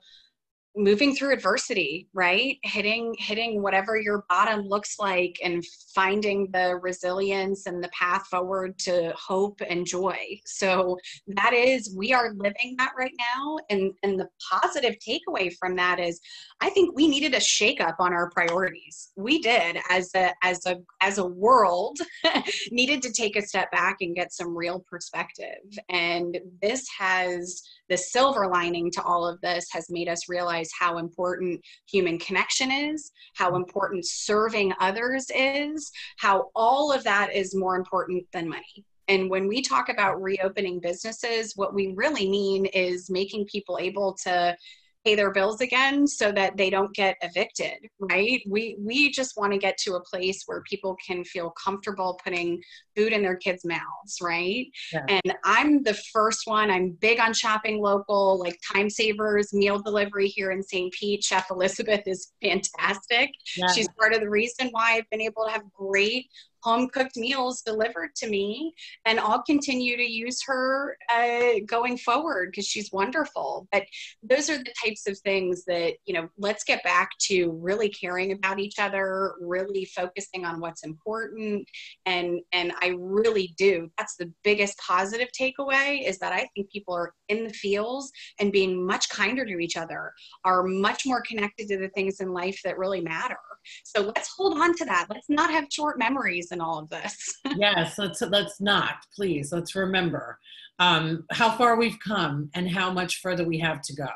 moving 0.76 1.14
through 1.14 1.32
adversity 1.32 2.08
right? 2.14 2.58
Hitting 2.62 3.14
hitting 3.18 3.62
whatever 3.62 4.00
your 4.00 4.24
bottom 4.28 4.62
looks 4.62 4.98
like 4.98 5.38
and 5.42 5.64
finding 5.94 6.50
the 6.52 6.78
resilience 6.82 7.66
and 7.66 7.82
the 7.82 7.88
path 7.88 8.26
forward 8.28 8.78
to 8.80 9.12
hope 9.16 9.60
and 9.68 9.86
joy. 9.86 10.16
So 10.44 10.96
that 11.28 11.52
is 11.52 11.94
we 11.96 12.12
are 12.12 12.34
living 12.34 12.76
that 12.78 12.92
right 12.96 13.14
now. 13.18 13.58
And 13.70 13.92
and 14.02 14.18
the 14.18 14.28
positive 14.50 14.96
takeaway 15.06 15.52
from 15.58 15.76
that 15.76 15.98
is 16.00 16.20
i 16.60 16.70
think 16.70 16.94
we 16.94 17.08
needed 17.08 17.34
a 17.34 17.40
shake 17.40 17.80
up 17.80 17.96
on 17.98 18.12
our 18.12 18.30
priorities. 18.30 19.12
We 19.16 19.40
did 19.40 19.78
as 19.90 20.10
a 20.14 20.32
as 20.42 20.64
a 20.66 20.76
as 21.00 21.18
a 21.18 21.26
world 21.26 21.98
needed 22.70 23.02
to 23.02 23.12
take 23.12 23.36
a 23.36 23.42
step 23.42 23.70
back 23.72 23.96
and 24.00 24.14
get 24.14 24.32
some 24.32 24.56
real 24.56 24.84
perspective. 24.88 25.64
And 25.88 26.38
this 26.62 26.86
has 26.98 27.62
the 27.88 27.96
silver 27.96 28.46
lining 28.46 28.90
to 28.92 29.02
all 29.02 29.26
of 29.26 29.40
this 29.40 29.66
has 29.72 29.86
made 29.90 30.08
us 30.08 30.28
realize 30.28 30.63
how 30.78 30.98
important 30.98 31.60
human 31.88 32.18
connection 32.18 32.70
is, 32.70 33.10
how 33.34 33.48
mm-hmm. 33.48 33.56
important 33.56 34.06
serving 34.06 34.72
others 34.80 35.26
is, 35.34 35.90
how 36.18 36.50
all 36.54 36.92
of 36.92 37.04
that 37.04 37.34
is 37.34 37.54
more 37.54 37.76
important 37.76 38.24
than 38.32 38.48
money. 38.48 38.84
And 39.08 39.28
when 39.28 39.46
we 39.48 39.60
talk 39.60 39.90
about 39.90 40.22
reopening 40.22 40.80
businesses, 40.80 41.52
what 41.56 41.74
we 41.74 41.92
really 41.94 42.28
mean 42.28 42.64
is 42.66 43.10
making 43.10 43.46
people 43.46 43.78
able 43.78 44.14
to 44.24 44.56
pay 45.04 45.14
their 45.14 45.30
bills 45.30 45.60
again 45.60 46.06
so 46.06 46.32
that 46.32 46.56
they 46.56 46.70
don't 46.70 46.94
get 46.94 47.16
evicted 47.22 47.76
right 48.00 48.42
we 48.48 48.76
we 48.78 49.10
just 49.10 49.36
want 49.36 49.52
to 49.52 49.58
get 49.58 49.76
to 49.78 49.94
a 49.94 50.00
place 50.00 50.42
where 50.46 50.62
people 50.62 50.96
can 51.06 51.24
feel 51.24 51.52
comfortable 51.62 52.18
putting 52.24 52.60
food 52.96 53.12
in 53.12 53.22
their 53.22 53.36
kids 53.36 53.64
mouths 53.64 54.18
right 54.22 54.66
yeah. 54.92 55.04
and 55.08 55.34
i'm 55.44 55.82
the 55.82 55.94
first 56.12 56.46
one 56.46 56.70
i'm 56.70 56.90
big 57.00 57.20
on 57.20 57.32
shopping 57.32 57.80
local 57.80 58.38
like 58.38 58.58
time 58.72 58.88
savers 58.88 59.52
meal 59.52 59.78
delivery 59.78 60.28
here 60.28 60.50
in 60.50 60.62
st 60.62 60.92
pete 60.92 61.22
chef 61.22 61.50
elizabeth 61.50 62.02
is 62.06 62.32
fantastic 62.42 63.30
yeah. 63.56 63.66
she's 63.72 63.88
part 63.98 64.14
of 64.14 64.20
the 64.20 64.30
reason 64.30 64.68
why 64.70 64.92
i've 64.92 65.10
been 65.10 65.20
able 65.20 65.44
to 65.44 65.50
have 65.50 65.62
great 65.72 66.26
home 66.64 66.88
cooked 66.88 67.16
meals 67.16 67.62
delivered 67.62 68.14
to 68.16 68.28
me 68.28 68.72
and 69.04 69.20
i'll 69.20 69.42
continue 69.42 69.96
to 69.96 70.02
use 70.02 70.40
her 70.46 70.96
uh, 71.14 71.60
going 71.66 71.96
forward 71.96 72.50
because 72.50 72.66
she's 72.66 72.92
wonderful. 72.92 73.68
But 73.72 73.84
those 74.22 74.50
are 74.50 74.58
the 74.58 74.72
types 74.84 75.06
of 75.06 75.18
things 75.18 75.64
that 75.66 75.94
you 76.06 76.14
know 76.14 76.28
let's 76.38 76.64
get 76.64 76.82
back 76.82 77.10
to 77.22 77.50
really 77.62 77.88
caring 77.88 78.32
about 78.32 78.58
each 78.58 78.78
other 78.78 79.34
really 79.40 79.84
focusing 79.84 80.44
on 80.44 80.60
what's 80.60 80.84
important 80.84 81.66
and 82.06 82.40
and 82.52 82.72
i 82.80 82.94
really 82.98 83.54
do. 83.56 83.90
That's 83.98 84.16
the 84.16 84.32
biggest 84.42 84.78
positive 84.78 85.28
takeaway 85.38 86.06
is 86.06 86.18
that 86.18 86.32
i 86.32 86.48
think 86.54 86.70
people 86.70 86.94
are 86.94 87.12
in 87.28 87.44
the 87.44 87.52
fields 87.52 88.10
and 88.38 88.52
being 88.52 88.84
much 88.86 89.08
kinder 89.08 89.44
to 89.44 89.58
each 89.58 89.76
other 89.76 90.12
are 90.44 90.62
much 90.62 91.06
more 91.06 91.22
connected 91.22 91.68
to 91.68 91.78
the 91.78 91.88
things 91.90 92.20
in 92.20 92.32
life 92.32 92.60
that 92.64 92.78
really 92.78 93.00
matter 93.00 93.36
so 93.84 94.02
let's 94.02 94.32
hold 94.36 94.58
on 94.58 94.74
to 94.76 94.84
that 94.84 95.06
let's 95.10 95.28
not 95.28 95.50
have 95.50 95.66
short 95.70 95.98
memories 95.98 96.52
in 96.52 96.60
all 96.60 96.78
of 96.78 96.88
this. 96.88 97.38
yes, 97.56 97.98
let's 97.98 98.20
let's 98.22 98.60
not, 98.60 98.96
please. 99.14 99.52
Let's 99.52 99.74
remember 99.74 100.38
um, 100.78 101.24
how 101.30 101.56
far 101.56 101.76
we've 101.76 101.98
come 102.04 102.50
and 102.54 102.68
how 102.68 102.90
much 102.90 103.20
further 103.20 103.44
we 103.44 103.58
have 103.58 103.80
to 103.82 103.94
go. 103.94 104.08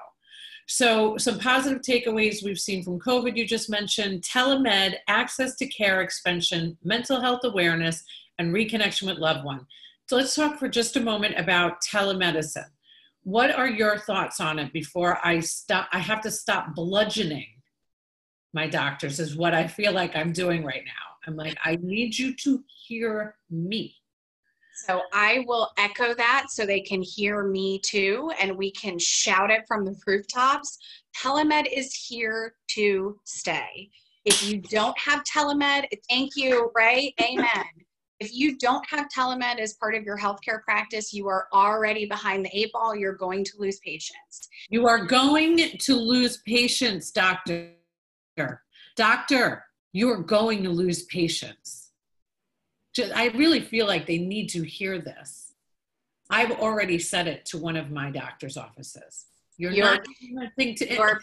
So, 0.71 1.17
some 1.17 1.39
positive 1.39 1.81
takeaways 1.81 2.45
we've 2.45 2.59
seen 2.59 2.83
from 2.83 3.01
COVID, 3.01 3.37
you 3.37 3.47
just 3.47 3.71
mentioned 3.71 4.23
telemed, 4.23 4.97
access 5.09 5.57
to 5.57 5.67
care 5.67 6.03
expansion, 6.03 6.77
mental 6.85 7.21
health 7.21 7.41
awareness, 7.45 8.05
and 8.39 8.55
reconnection 8.55 9.07
with 9.07 9.17
loved 9.17 9.45
one. 9.45 9.67
So, 10.09 10.17
let's 10.17 10.35
talk 10.35 10.59
for 10.59 10.69
just 10.69 10.97
a 10.97 11.01
moment 11.01 11.39
about 11.39 11.83
telemedicine. 11.83 12.69
What 13.23 13.51
are 13.51 13.69
your 13.69 13.99
thoughts 13.99 14.41
on 14.41 14.59
it 14.59 14.73
before 14.73 15.19
I 15.25 15.41
stop? 15.41 15.89
I 15.93 16.01
have 16.01 16.21
to 16.23 16.31
stop 16.31 16.75
bludgeoning 16.75 17.47
my 18.59 18.67
doctors, 18.67 19.21
is 19.21 19.37
what 19.37 19.55
I 19.55 19.69
feel 19.69 19.93
like 19.93 20.17
I'm 20.17 20.33
doing 20.33 20.65
right 20.65 20.83
now. 20.85 21.07
I'm 21.29 21.37
like, 21.37 21.57
I 21.65 21.79
need 21.81 22.19
you 22.19 22.35
to 22.35 22.61
hear 22.87 23.37
me. 23.51 23.95
So 24.85 25.03
I 25.13 25.45
will 25.47 25.71
echo 25.79 26.13
that 26.15 26.47
so 26.51 26.67
they 26.67 26.81
can 26.81 27.01
hear 27.01 27.45
me 27.45 27.81
too, 27.85 28.33
and 28.41 28.57
we 28.57 28.73
can 28.73 28.99
shout 28.99 29.53
it 29.53 29.63
from 29.69 29.85
the 29.85 29.95
rooftops. 30.05 30.77
Telemed 31.17 31.69
is 31.73 31.95
here 31.95 32.55
to 32.71 33.21
stay. 33.25 33.91
If 34.25 34.43
you 34.43 34.61
don't 34.61 34.99
have 34.99 35.23
telemed, 35.23 35.85
thank 36.11 36.33
you, 36.35 36.73
right? 36.75 37.15
Amen. 37.23 37.69
if 38.19 38.35
you 38.35 38.59
don't 38.59 38.85
have 38.91 39.07
telemed 39.17 39.61
as 39.61 39.75
part 39.75 39.95
of 39.95 40.03
your 40.03 40.19
healthcare 40.19 40.63
practice, 40.65 41.13
you 41.13 41.29
are 41.29 41.47
already 41.53 42.07
behind 42.07 42.45
the 42.45 42.51
eight 42.53 42.73
ball. 42.73 42.97
You're 42.97 43.21
going 43.27 43.45
to 43.45 43.53
lose 43.59 43.79
patients. 43.79 44.49
You 44.69 44.89
are 44.89 45.05
going 45.05 45.79
to 45.79 45.95
lose 45.95 46.39
patients, 46.39 47.13
doctor. 47.13 47.78
Doctor, 48.97 49.65
you're 49.93 50.23
going 50.23 50.63
to 50.65 50.71
lose 50.71 51.05
patients. 51.05 51.91
I 53.15 53.29
really 53.29 53.61
feel 53.61 53.87
like 53.87 54.07
they 54.07 54.19
need 54.19 54.49
to 54.49 54.63
hear 54.63 54.99
this. 54.99 55.53
I've 56.31 56.51
already 56.53 56.99
said 56.99 57.29
it 57.29 57.47
to 57.47 57.59
one 57.59 57.77
of 57.77 57.91
my 57.91 58.11
doctor's 58.11 58.57
offices. 58.57 59.27
You're 59.57 59.73
your, 59.73 59.85
not 59.87 60.07
going 60.57 60.75
to 60.77 60.95
your, 60.95 61.21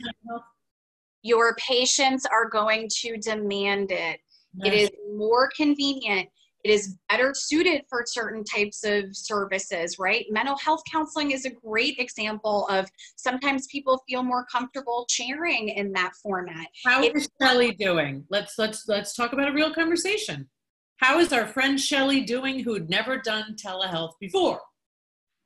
your 1.21 1.55
patients 1.55 2.25
are 2.25 2.49
going 2.49 2.89
to 3.01 3.17
demand 3.17 3.91
it. 3.91 4.19
It 4.63 4.73
is 4.73 4.89
more 5.15 5.49
convenient 5.55 6.29
it 6.65 6.71
is 6.71 6.97
better 7.09 7.31
suited 7.35 7.83
for 7.87 8.03
certain 8.07 8.43
types 8.43 8.83
of 8.83 9.15
services, 9.15 9.99
right? 9.99 10.25
Mental 10.31 10.57
health 10.57 10.81
counseling 10.91 11.29
is 11.29 11.45
a 11.45 11.51
great 11.51 11.99
example 11.99 12.67
of 12.69 12.89
sometimes 13.17 13.67
people 13.67 14.01
feel 14.09 14.23
more 14.23 14.47
comfortable 14.51 15.05
sharing 15.07 15.69
in 15.69 15.91
that 15.91 16.13
format. 16.23 16.65
How 16.83 17.03
is 17.03 17.29
Shelly 17.39 17.73
doing? 17.73 18.25
Let's 18.31 18.57
let's 18.57 18.87
let's 18.87 19.13
talk 19.13 19.33
about 19.33 19.49
a 19.49 19.53
real 19.53 19.75
conversation. 19.75 20.49
How 20.97 21.19
is 21.19 21.31
our 21.31 21.45
friend 21.45 21.79
Shelly 21.79 22.21
doing 22.21 22.61
who'd 22.61 22.89
never 22.89 23.19
done 23.19 23.55
telehealth 23.63 24.13
before? 24.19 24.59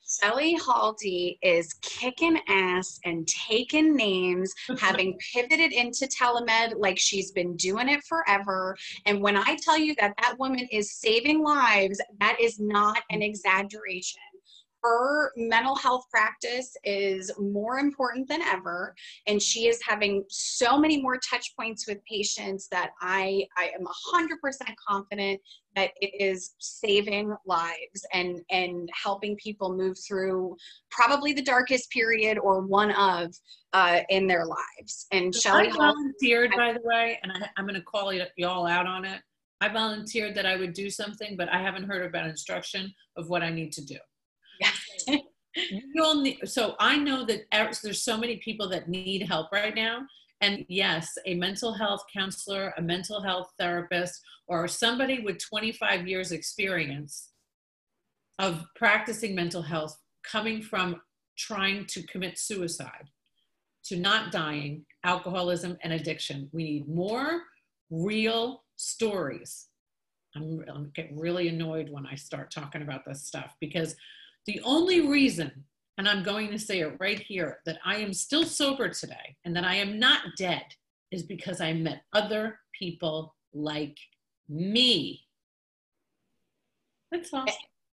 Shelly 0.09 0.57
Haldy 0.57 1.37
is 1.43 1.73
kicking 1.81 2.39
ass 2.47 2.99
and 3.05 3.27
taking 3.27 3.95
names, 3.95 4.53
having 4.79 5.17
pivoted 5.33 5.71
into 5.71 6.07
telemed 6.07 6.73
like 6.77 6.97
she's 6.97 7.31
been 7.31 7.55
doing 7.55 7.89
it 7.89 8.03
forever. 8.05 8.75
And 9.05 9.21
when 9.21 9.37
I 9.37 9.57
tell 9.61 9.77
you 9.77 9.93
that 9.99 10.15
that 10.19 10.39
woman 10.39 10.67
is 10.71 10.93
saving 10.93 11.43
lives, 11.43 12.01
that 12.19 12.37
is 12.39 12.59
not 12.59 13.03
an 13.11 13.21
exaggeration 13.21 14.21
her 14.83 15.31
mental 15.35 15.75
health 15.75 16.05
practice 16.09 16.75
is 16.83 17.31
more 17.39 17.79
important 17.79 18.27
than 18.27 18.41
ever 18.41 18.95
and 19.27 19.41
she 19.41 19.67
is 19.67 19.79
having 19.85 20.23
so 20.29 20.77
many 20.77 21.01
more 21.01 21.19
touch 21.29 21.53
points 21.57 21.87
with 21.87 21.97
patients 22.05 22.67
that 22.69 22.91
i 23.01 23.45
i 23.57 23.71
am 23.77 23.85
100% 24.13 24.37
confident 24.87 25.39
that 25.75 25.91
it 26.01 26.11
is 26.19 26.55
saving 26.59 27.35
lives 27.45 28.05
and 28.13 28.41
and 28.49 28.89
helping 28.93 29.35
people 29.37 29.75
move 29.75 29.97
through 30.07 30.55
probably 30.89 31.33
the 31.33 31.41
darkest 31.41 31.89
period 31.91 32.37
or 32.39 32.61
one 32.61 32.91
of 32.91 33.33
uh, 33.73 33.99
in 34.09 34.25
their 34.25 34.45
lives. 34.45 35.05
And 35.11 35.33
so 35.33 35.49
Shelly 35.49 35.69
I 35.69 35.75
volunteered 35.75 36.51
by 36.55 36.73
the 36.73 36.81
way 36.83 37.19
and 37.21 37.31
I, 37.31 37.49
i'm 37.57 37.65
going 37.65 37.75
to 37.75 37.81
call 37.81 38.11
you 38.11 38.25
all 38.47 38.65
out 38.65 38.87
on 38.87 39.05
it. 39.05 39.21
I 39.61 39.67
volunteered 39.67 40.35
that 40.35 40.45
i 40.45 40.55
would 40.55 40.73
do 40.73 40.89
something 40.89 41.35
but 41.35 41.49
i 41.49 41.61
haven't 41.61 41.83
heard 41.83 42.05
about 42.05 42.27
instruction 42.27 42.93
of 43.17 43.29
what 43.29 43.43
i 43.43 43.49
need 43.49 43.71
to 43.73 43.83
do 43.83 43.97
You'll 45.55 46.21
need, 46.21 46.39
so 46.45 46.75
I 46.79 46.97
know 46.97 47.25
that 47.25 47.41
er, 47.53 47.71
there's 47.83 48.03
so 48.03 48.17
many 48.17 48.37
people 48.37 48.69
that 48.69 48.89
need 48.89 49.23
help 49.23 49.51
right 49.51 49.75
now. 49.75 50.01
And 50.41 50.65
yes, 50.69 51.17
a 51.25 51.35
mental 51.35 51.73
health 51.73 52.03
counselor, 52.13 52.73
a 52.77 52.81
mental 52.81 53.21
health 53.21 53.51
therapist, 53.59 54.21
or 54.47 54.67
somebody 54.67 55.19
with 55.19 55.37
25 55.39 56.07
years 56.07 56.31
experience 56.31 57.29
of 58.37 58.65
practicing 58.75 59.35
mental 59.35 59.61
health 59.61 59.97
coming 60.23 60.61
from 60.61 61.01
trying 61.37 61.85
to 61.85 62.03
commit 62.03 62.37
suicide 62.37 63.09
to 63.85 63.97
not 63.97 64.31
dying, 64.31 64.85
alcoholism, 65.03 65.77
and 65.83 65.93
addiction. 65.93 66.49
We 66.51 66.63
need 66.63 66.89
more 66.89 67.41
real 67.89 68.63
stories. 68.75 69.67
I'm, 70.35 70.63
I'm 70.73 70.91
get 70.95 71.09
really 71.13 71.47
annoyed 71.47 71.89
when 71.89 72.05
I 72.05 72.15
start 72.15 72.51
talking 72.51 72.81
about 72.81 73.03
this 73.05 73.25
stuff 73.25 73.55
because 73.59 73.95
the 74.45 74.61
only 74.63 75.07
reason, 75.07 75.51
and 75.97 76.07
I'm 76.07 76.23
going 76.23 76.49
to 76.51 76.59
say 76.59 76.79
it 76.79 76.95
right 76.99 77.19
here, 77.19 77.59
that 77.65 77.79
I 77.85 77.97
am 77.97 78.13
still 78.13 78.45
sober 78.45 78.89
today 78.89 79.35
and 79.45 79.55
that 79.55 79.65
I 79.65 79.75
am 79.75 79.99
not 79.99 80.21
dead 80.37 80.63
is 81.11 81.23
because 81.23 81.61
I 81.61 81.73
met 81.73 82.03
other 82.13 82.59
people 82.77 83.35
like 83.53 83.97
me. 84.47 85.21
That's 87.11 87.33
all. 87.33 87.45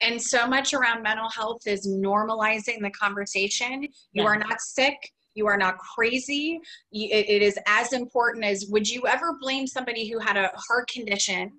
And 0.02 0.20
so 0.20 0.46
much 0.46 0.74
around 0.74 1.02
mental 1.02 1.30
health 1.30 1.66
is 1.66 1.88
normalizing 1.88 2.82
the 2.82 2.90
conversation. 2.90 3.82
You 3.82 3.90
yeah. 4.12 4.24
are 4.24 4.36
not 4.36 4.60
sick. 4.60 4.94
You 5.34 5.46
are 5.46 5.56
not 5.56 5.78
crazy. 5.78 6.60
it 6.92 7.42
is 7.42 7.58
as 7.66 7.92
important 7.92 8.44
as 8.44 8.66
would 8.70 8.88
you 8.88 9.06
ever 9.06 9.36
blame 9.40 9.66
somebody 9.66 10.08
who 10.08 10.18
had 10.18 10.36
a 10.36 10.50
heart 10.68 10.88
condition 10.88 11.52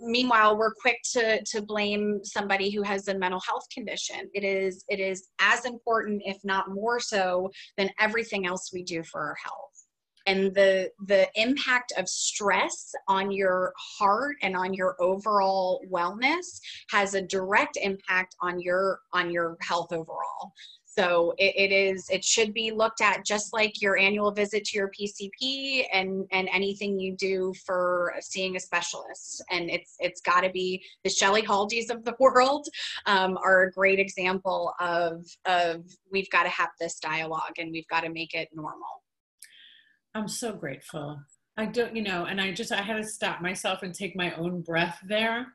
meanwhile 0.00 0.56
we're 0.56 0.74
quick 0.74 0.98
to 1.12 1.42
to 1.44 1.62
blame 1.62 2.20
somebody 2.24 2.70
who 2.70 2.82
has 2.82 3.08
a 3.08 3.18
mental 3.18 3.40
health 3.40 3.66
condition. 3.72 4.28
It 4.34 4.44
is 4.44 4.84
it 4.88 5.00
is 5.00 5.28
as 5.40 5.64
important 5.64 6.22
if 6.24 6.38
not 6.44 6.70
more 6.70 7.00
so 7.00 7.50
than 7.76 7.90
everything 7.98 8.46
else 8.46 8.70
we 8.72 8.82
do 8.82 9.02
for 9.04 9.20
our 9.20 9.36
health. 9.42 9.72
And 10.26 10.54
the 10.54 10.90
the 11.06 11.28
impact 11.36 11.92
of 11.96 12.08
stress 12.08 12.92
on 13.06 13.30
your 13.30 13.72
heart 13.76 14.36
and 14.42 14.56
on 14.56 14.74
your 14.74 14.96
overall 15.00 15.80
wellness 15.90 16.60
has 16.90 17.14
a 17.14 17.22
direct 17.22 17.78
impact 17.80 18.34
on 18.40 18.60
your 18.60 19.00
on 19.12 19.30
your 19.30 19.56
health 19.60 19.92
overall 19.92 20.52
so 20.98 21.34
it, 21.38 21.54
it 21.56 21.72
is 21.74 22.08
it 22.10 22.24
should 22.24 22.54
be 22.54 22.70
looked 22.70 23.00
at 23.00 23.24
just 23.24 23.52
like 23.52 23.82
your 23.82 23.98
annual 23.98 24.30
visit 24.30 24.64
to 24.64 24.78
your 24.78 24.90
pcp 24.90 25.84
and 25.92 26.26
and 26.32 26.48
anything 26.52 26.98
you 26.98 27.14
do 27.16 27.52
for 27.64 28.14
seeing 28.20 28.56
a 28.56 28.60
specialist. 28.60 29.44
And 29.50 29.70
it's 29.70 29.96
it's 29.98 30.20
got 30.20 30.42
to 30.42 30.50
be 30.50 30.82
the 31.04 31.10
Shelley 31.10 31.42
Haldys 31.42 31.90
of 31.90 32.04
the 32.04 32.14
world 32.20 32.66
um, 33.06 33.38
are 33.38 33.64
a 33.64 33.72
great 33.72 33.98
example 33.98 34.74
of 34.80 35.26
of 35.44 35.84
we've 36.10 36.30
got 36.30 36.44
to 36.44 36.48
have 36.48 36.70
this 36.80 36.98
dialogue 36.98 37.58
and 37.58 37.70
we've 37.70 37.88
got 37.88 38.00
to 38.00 38.10
make 38.10 38.34
it 38.34 38.48
normal. 38.54 39.02
I'm 40.14 40.28
so 40.28 40.52
grateful. 40.52 41.20
I 41.58 41.66
don't, 41.66 41.94
you 41.96 42.02
know, 42.02 42.24
and 42.24 42.40
I 42.40 42.52
just, 42.52 42.72
I 42.72 42.82
had 42.82 42.96
to 42.96 43.04
stop 43.04 43.40
myself 43.40 43.82
and 43.82 43.94
take 43.94 44.14
my 44.14 44.34
own 44.34 44.60
breath 44.60 44.98
there 45.06 45.46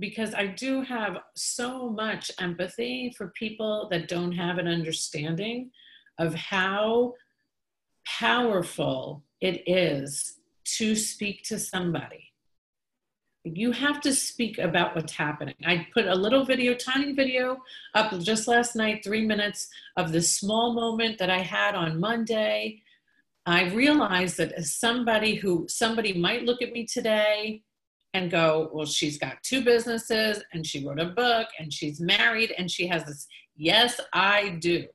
because 0.00 0.34
I 0.34 0.46
do 0.46 0.82
have 0.82 1.18
so 1.34 1.90
much 1.90 2.30
empathy 2.40 3.14
for 3.16 3.28
people 3.28 3.88
that 3.90 4.08
don't 4.08 4.32
have 4.32 4.58
an 4.58 4.66
understanding 4.66 5.70
of 6.18 6.34
how 6.34 7.14
powerful 8.06 9.22
it 9.40 9.62
is 9.66 10.38
to 10.78 10.96
speak 10.96 11.44
to 11.44 11.58
somebody. 11.58 12.32
You 13.44 13.72
have 13.72 14.00
to 14.02 14.14
speak 14.14 14.58
about 14.58 14.94
what's 14.96 15.14
happening. 15.14 15.54
I 15.64 15.86
put 15.94 16.06
a 16.06 16.14
little 16.14 16.44
video, 16.44 16.74
tiny 16.74 17.12
video 17.12 17.58
up 17.94 18.18
just 18.20 18.48
last 18.48 18.76
night, 18.76 19.02
three 19.04 19.24
minutes 19.26 19.68
of 19.96 20.12
the 20.12 20.20
small 20.20 20.74
moment 20.74 21.18
that 21.18 21.30
I 21.30 21.38
had 21.38 21.74
on 21.74 22.00
Monday 22.00 22.82
I 23.46 23.64
realized 23.72 24.36
that 24.36 24.52
as 24.52 24.74
somebody 24.74 25.34
who 25.34 25.66
somebody 25.68 26.12
might 26.12 26.44
look 26.44 26.62
at 26.62 26.72
me 26.72 26.84
today 26.84 27.62
and 28.14 28.30
go, 28.30 28.70
well, 28.72 28.86
she's 28.86 29.18
got 29.18 29.42
two 29.42 29.62
businesses 29.62 30.42
and 30.52 30.66
she 30.66 30.84
wrote 30.86 31.00
a 31.00 31.06
book 31.06 31.48
and 31.58 31.72
she's 31.72 32.00
married 32.00 32.52
and 32.58 32.70
she 32.70 32.86
has 32.88 33.04
this. 33.04 33.26
Yes, 33.56 34.00
I 34.12 34.58
do. 34.60 34.86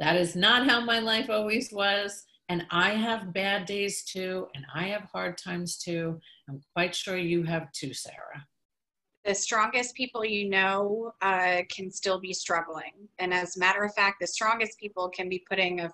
That 0.00 0.16
is 0.16 0.36
not 0.36 0.68
how 0.68 0.80
my 0.80 0.98
life 0.98 1.30
always 1.30 1.72
was. 1.72 2.24
And 2.48 2.64
I 2.70 2.90
have 2.90 3.32
bad 3.32 3.66
days 3.66 4.04
too, 4.04 4.46
and 4.54 4.64
I 4.72 4.84
have 4.84 5.08
hard 5.12 5.36
times 5.36 5.78
too. 5.78 6.20
I'm 6.48 6.60
quite 6.74 6.94
sure 6.94 7.16
you 7.16 7.42
have 7.42 7.72
too, 7.72 7.92
Sarah. 7.92 8.46
The 9.24 9.34
strongest 9.34 9.96
people 9.96 10.24
you 10.24 10.48
know 10.48 11.12
uh, 11.22 11.62
can 11.68 11.90
still 11.90 12.20
be 12.20 12.32
struggling. 12.32 13.08
And 13.18 13.34
as 13.34 13.56
a 13.56 13.58
matter 13.58 13.82
of 13.82 13.92
fact, 13.94 14.18
the 14.20 14.28
strongest 14.28 14.78
people 14.78 15.08
can 15.08 15.28
be 15.28 15.44
putting 15.48 15.80
a 15.80 15.90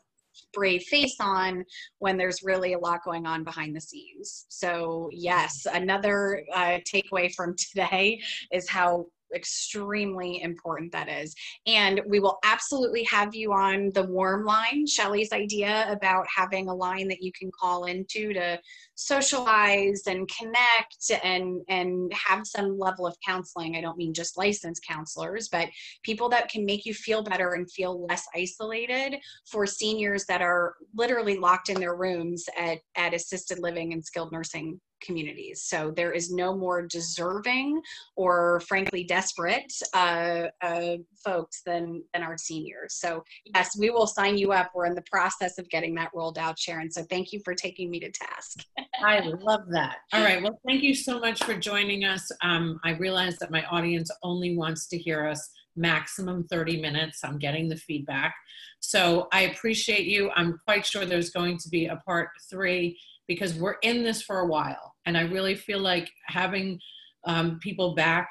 brave 0.53 0.83
face 0.83 1.17
on 1.21 1.65
when 1.99 2.17
there's 2.17 2.43
really 2.43 2.73
a 2.73 2.79
lot 2.79 3.05
going 3.05 3.27
on 3.27 3.45
behind 3.45 3.75
the 3.75 3.81
scenes. 3.81 4.47
So, 4.49 5.09
yes, 5.13 5.67
another 5.73 6.45
uh, 6.55 6.79
takeaway 6.93 7.33
from 7.35 7.55
today 7.71 8.21
is 8.53 8.69
how 8.69 9.07
extremely 9.35 10.43
important 10.43 10.93
that 10.93 11.09
is. 11.09 11.35
And 11.67 12.01
we 12.07 12.21
will 12.21 12.39
absolutely 12.45 13.05
have 13.05 13.35
you 13.35 13.53
on 13.53 13.91
the 13.95 14.05
warm 14.05 14.45
line. 14.45 14.87
Shelley's 14.87 15.33
idea 15.33 15.91
about 15.91 16.27
having 16.35 16.69
a 16.69 16.75
line 16.75 17.09
that 17.09 17.23
you 17.23 17.33
can 17.33 17.51
call 17.59 17.85
into 17.85 18.33
to 18.33 18.59
socialize 18.95 20.03
and 20.07 20.29
connect 20.29 21.11
and 21.25 21.63
and 21.69 22.13
have 22.13 22.47
some 22.47 22.79
level 22.79 23.07
of 23.07 23.17
counseling. 23.27 23.77
I 23.77 23.81
don't 23.81 23.97
mean 23.97 24.15
just 24.15 24.39
licensed 24.39 24.85
counselors, 24.87 25.49
but 25.49 25.69
people 26.03 26.29
that 26.31 26.49
can 26.49 26.65
make 26.65 26.85
you 26.85 26.95
feel 26.95 27.23
better 27.23 27.55
and 27.55 27.71
feel 27.71 28.07
less 28.07 28.27
isolated 28.35 29.17
for 29.47 29.67
seniors 29.67 30.25
that 30.27 30.43
are 30.43 30.75
literally 30.95 31.39
locked 31.39 31.69
in 31.69 31.81
their 31.81 31.97
rooms 31.97 32.45
at, 32.59 32.79
at 32.97 33.15
assisted 33.15 33.59
living 33.59 33.93
and 33.93 34.05
skilled 34.05 34.33
nursing 34.33 34.81
communities. 35.03 35.63
So 35.63 35.93
there 35.95 36.13
is 36.13 36.33
no 36.33 36.57
more 36.57 36.83
deserving 36.83 37.81
or 38.17 38.61
frankly 38.61 39.05
desperate 39.05 39.73
uh, 39.95 40.47
uh, 40.63 40.97
folks 41.25 41.63
than, 41.65 42.03
than 42.13 42.23
our 42.23 42.39
seniors. 42.39 42.95
So 42.95 43.25
yes, 43.55 43.77
we 43.79 43.91
will 43.91 44.07
sign 44.07 44.39
you 44.39 44.53
up. 44.53 44.73
We're 44.75 44.87
in 44.87 44.95
the 44.95 45.05
process 45.11 45.59
of 45.59 45.69
getting 45.69 45.95
that 45.97 46.11
rolled 46.15 46.39
out, 46.39 46.59
Sharon. 46.59 46.91
So 46.91 47.05
thank 47.11 47.33
you 47.33 47.41
for 47.45 47.55
taking 47.55 47.91
me 47.91 48.01
to 48.01 48.11
task. 48.11 48.65
I 49.05 49.21
love 49.21 49.63
that. 49.71 49.97
All 50.13 50.23
right. 50.23 50.43
Well, 50.43 50.59
thank 50.67 50.83
you 50.83 50.95
so 50.95 51.19
much 51.19 51.43
for 51.45 51.55
joining 51.55 52.05
us. 52.05 52.31
Um, 52.43 52.81
I 52.85 52.93
realize 52.93 53.39
that 53.39 53.51
my 53.51 53.65
audience 53.67 54.11
only 54.23 54.57
wants 54.57 54.87
to 54.89 54.99
hear 54.99 55.27
us 55.27 55.51
maximum 55.77 56.45
30 56.45 56.81
minutes. 56.81 57.21
I'm 57.25 57.39
getting 57.39 57.69
the 57.69 57.77
feedback. 57.77 58.35
So 58.81 59.29
I 59.33 59.43
appreciate 59.43 60.07
you. 60.07 60.31
I'm 60.37 60.59
quite 60.65 60.85
sure 60.85 61.07
there's 61.07 61.31
going 61.31 61.59
to 61.59 61.69
be 61.69 61.87
a 61.87 61.97
part 61.97 62.31
three 62.51 62.99
because 63.29 63.55
we're 63.55 63.77
in 63.83 64.03
this 64.03 64.23
for 64.23 64.41
a 64.41 64.47
while. 64.47 64.95
And 65.07 65.17
I 65.17 65.23
really 65.23 65.55
feel 65.55 65.81
like 65.81 66.11
having 66.27 66.79
um, 67.27 67.59
people 67.61 67.95
back 67.95 68.31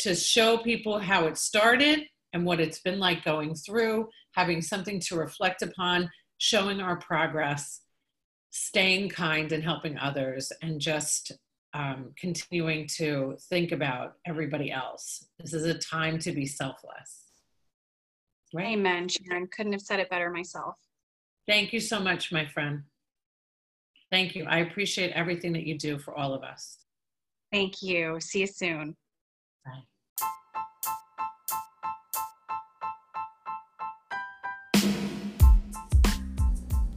to 0.00 0.14
show 0.14 0.58
people 0.58 0.98
how 0.98 1.26
it 1.26 1.36
started 1.36 2.00
and 2.32 2.44
what 2.44 2.60
it's 2.60 2.80
been 2.80 2.98
like 2.98 3.24
going 3.24 3.54
through, 3.54 4.08
having 4.32 4.62
something 4.62 5.00
to 5.00 5.16
reflect 5.16 5.62
upon, 5.62 6.10
showing 6.38 6.80
our 6.80 6.96
progress, 6.96 7.80
staying 8.50 9.08
kind 9.08 9.52
and 9.52 9.62
helping 9.62 9.98
others, 9.98 10.52
and 10.62 10.80
just 10.80 11.32
um, 11.74 12.12
continuing 12.18 12.86
to 12.96 13.36
think 13.48 13.72
about 13.72 14.14
everybody 14.26 14.70
else. 14.70 15.26
This 15.38 15.52
is 15.52 15.64
a 15.64 15.78
time 15.78 16.18
to 16.20 16.32
be 16.32 16.46
selfless. 16.46 17.24
Right? 18.54 18.78
Amen, 18.78 19.08
Sharon. 19.08 19.48
Couldn't 19.48 19.72
have 19.72 19.82
said 19.82 20.00
it 20.00 20.08
better 20.08 20.30
myself. 20.30 20.76
Thank 21.46 21.72
you 21.72 21.80
so 21.80 22.00
much, 22.00 22.32
my 22.32 22.46
friend. 22.46 22.82
Thank 24.10 24.34
you. 24.34 24.44
I 24.44 24.58
appreciate 24.58 25.12
everything 25.12 25.52
that 25.52 25.66
you 25.66 25.78
do 25.78 25.98
for 25.98 26.16
all 26.16 26.32
of 26.32 26.42
us. 26.42 26.78
Thank 27.52 27.82
you. 27.82 28.18
See 28.20 28.40
you 28.40 28.46
soon. 28.46 28.96
Bye. 29.64 29.82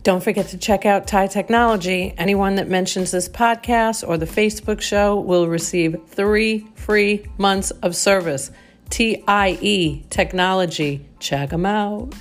Don't 0.04 0.24
forget 0.24 0.47
to 0.47 0.58
check 0.58 0.88
out 0.88 1.06
TIE 1.06 1.28
Technology. 1.28 2.15
Anyone 2.17 2.56
that 2.56 2.67
mentions 2.67 3.12
this 3.12 3.30
podcast 3.30 4.08
or 4.08 4.17
the 4.17 4.26
Facebook 4.26 4.82
show 4.82 5.19
will 5.19 5.47
receive 5.47 5.95
three 6.08 6.65
free 6.74 7.26
months 7.38 7.69
of 7.69 7.95
service. 7.95 8.52
TIE 8.89 10.04
Technology. 10.10 11.06
Check 11.19 11.52
them 11.52 11.67
out. 11.67 12.15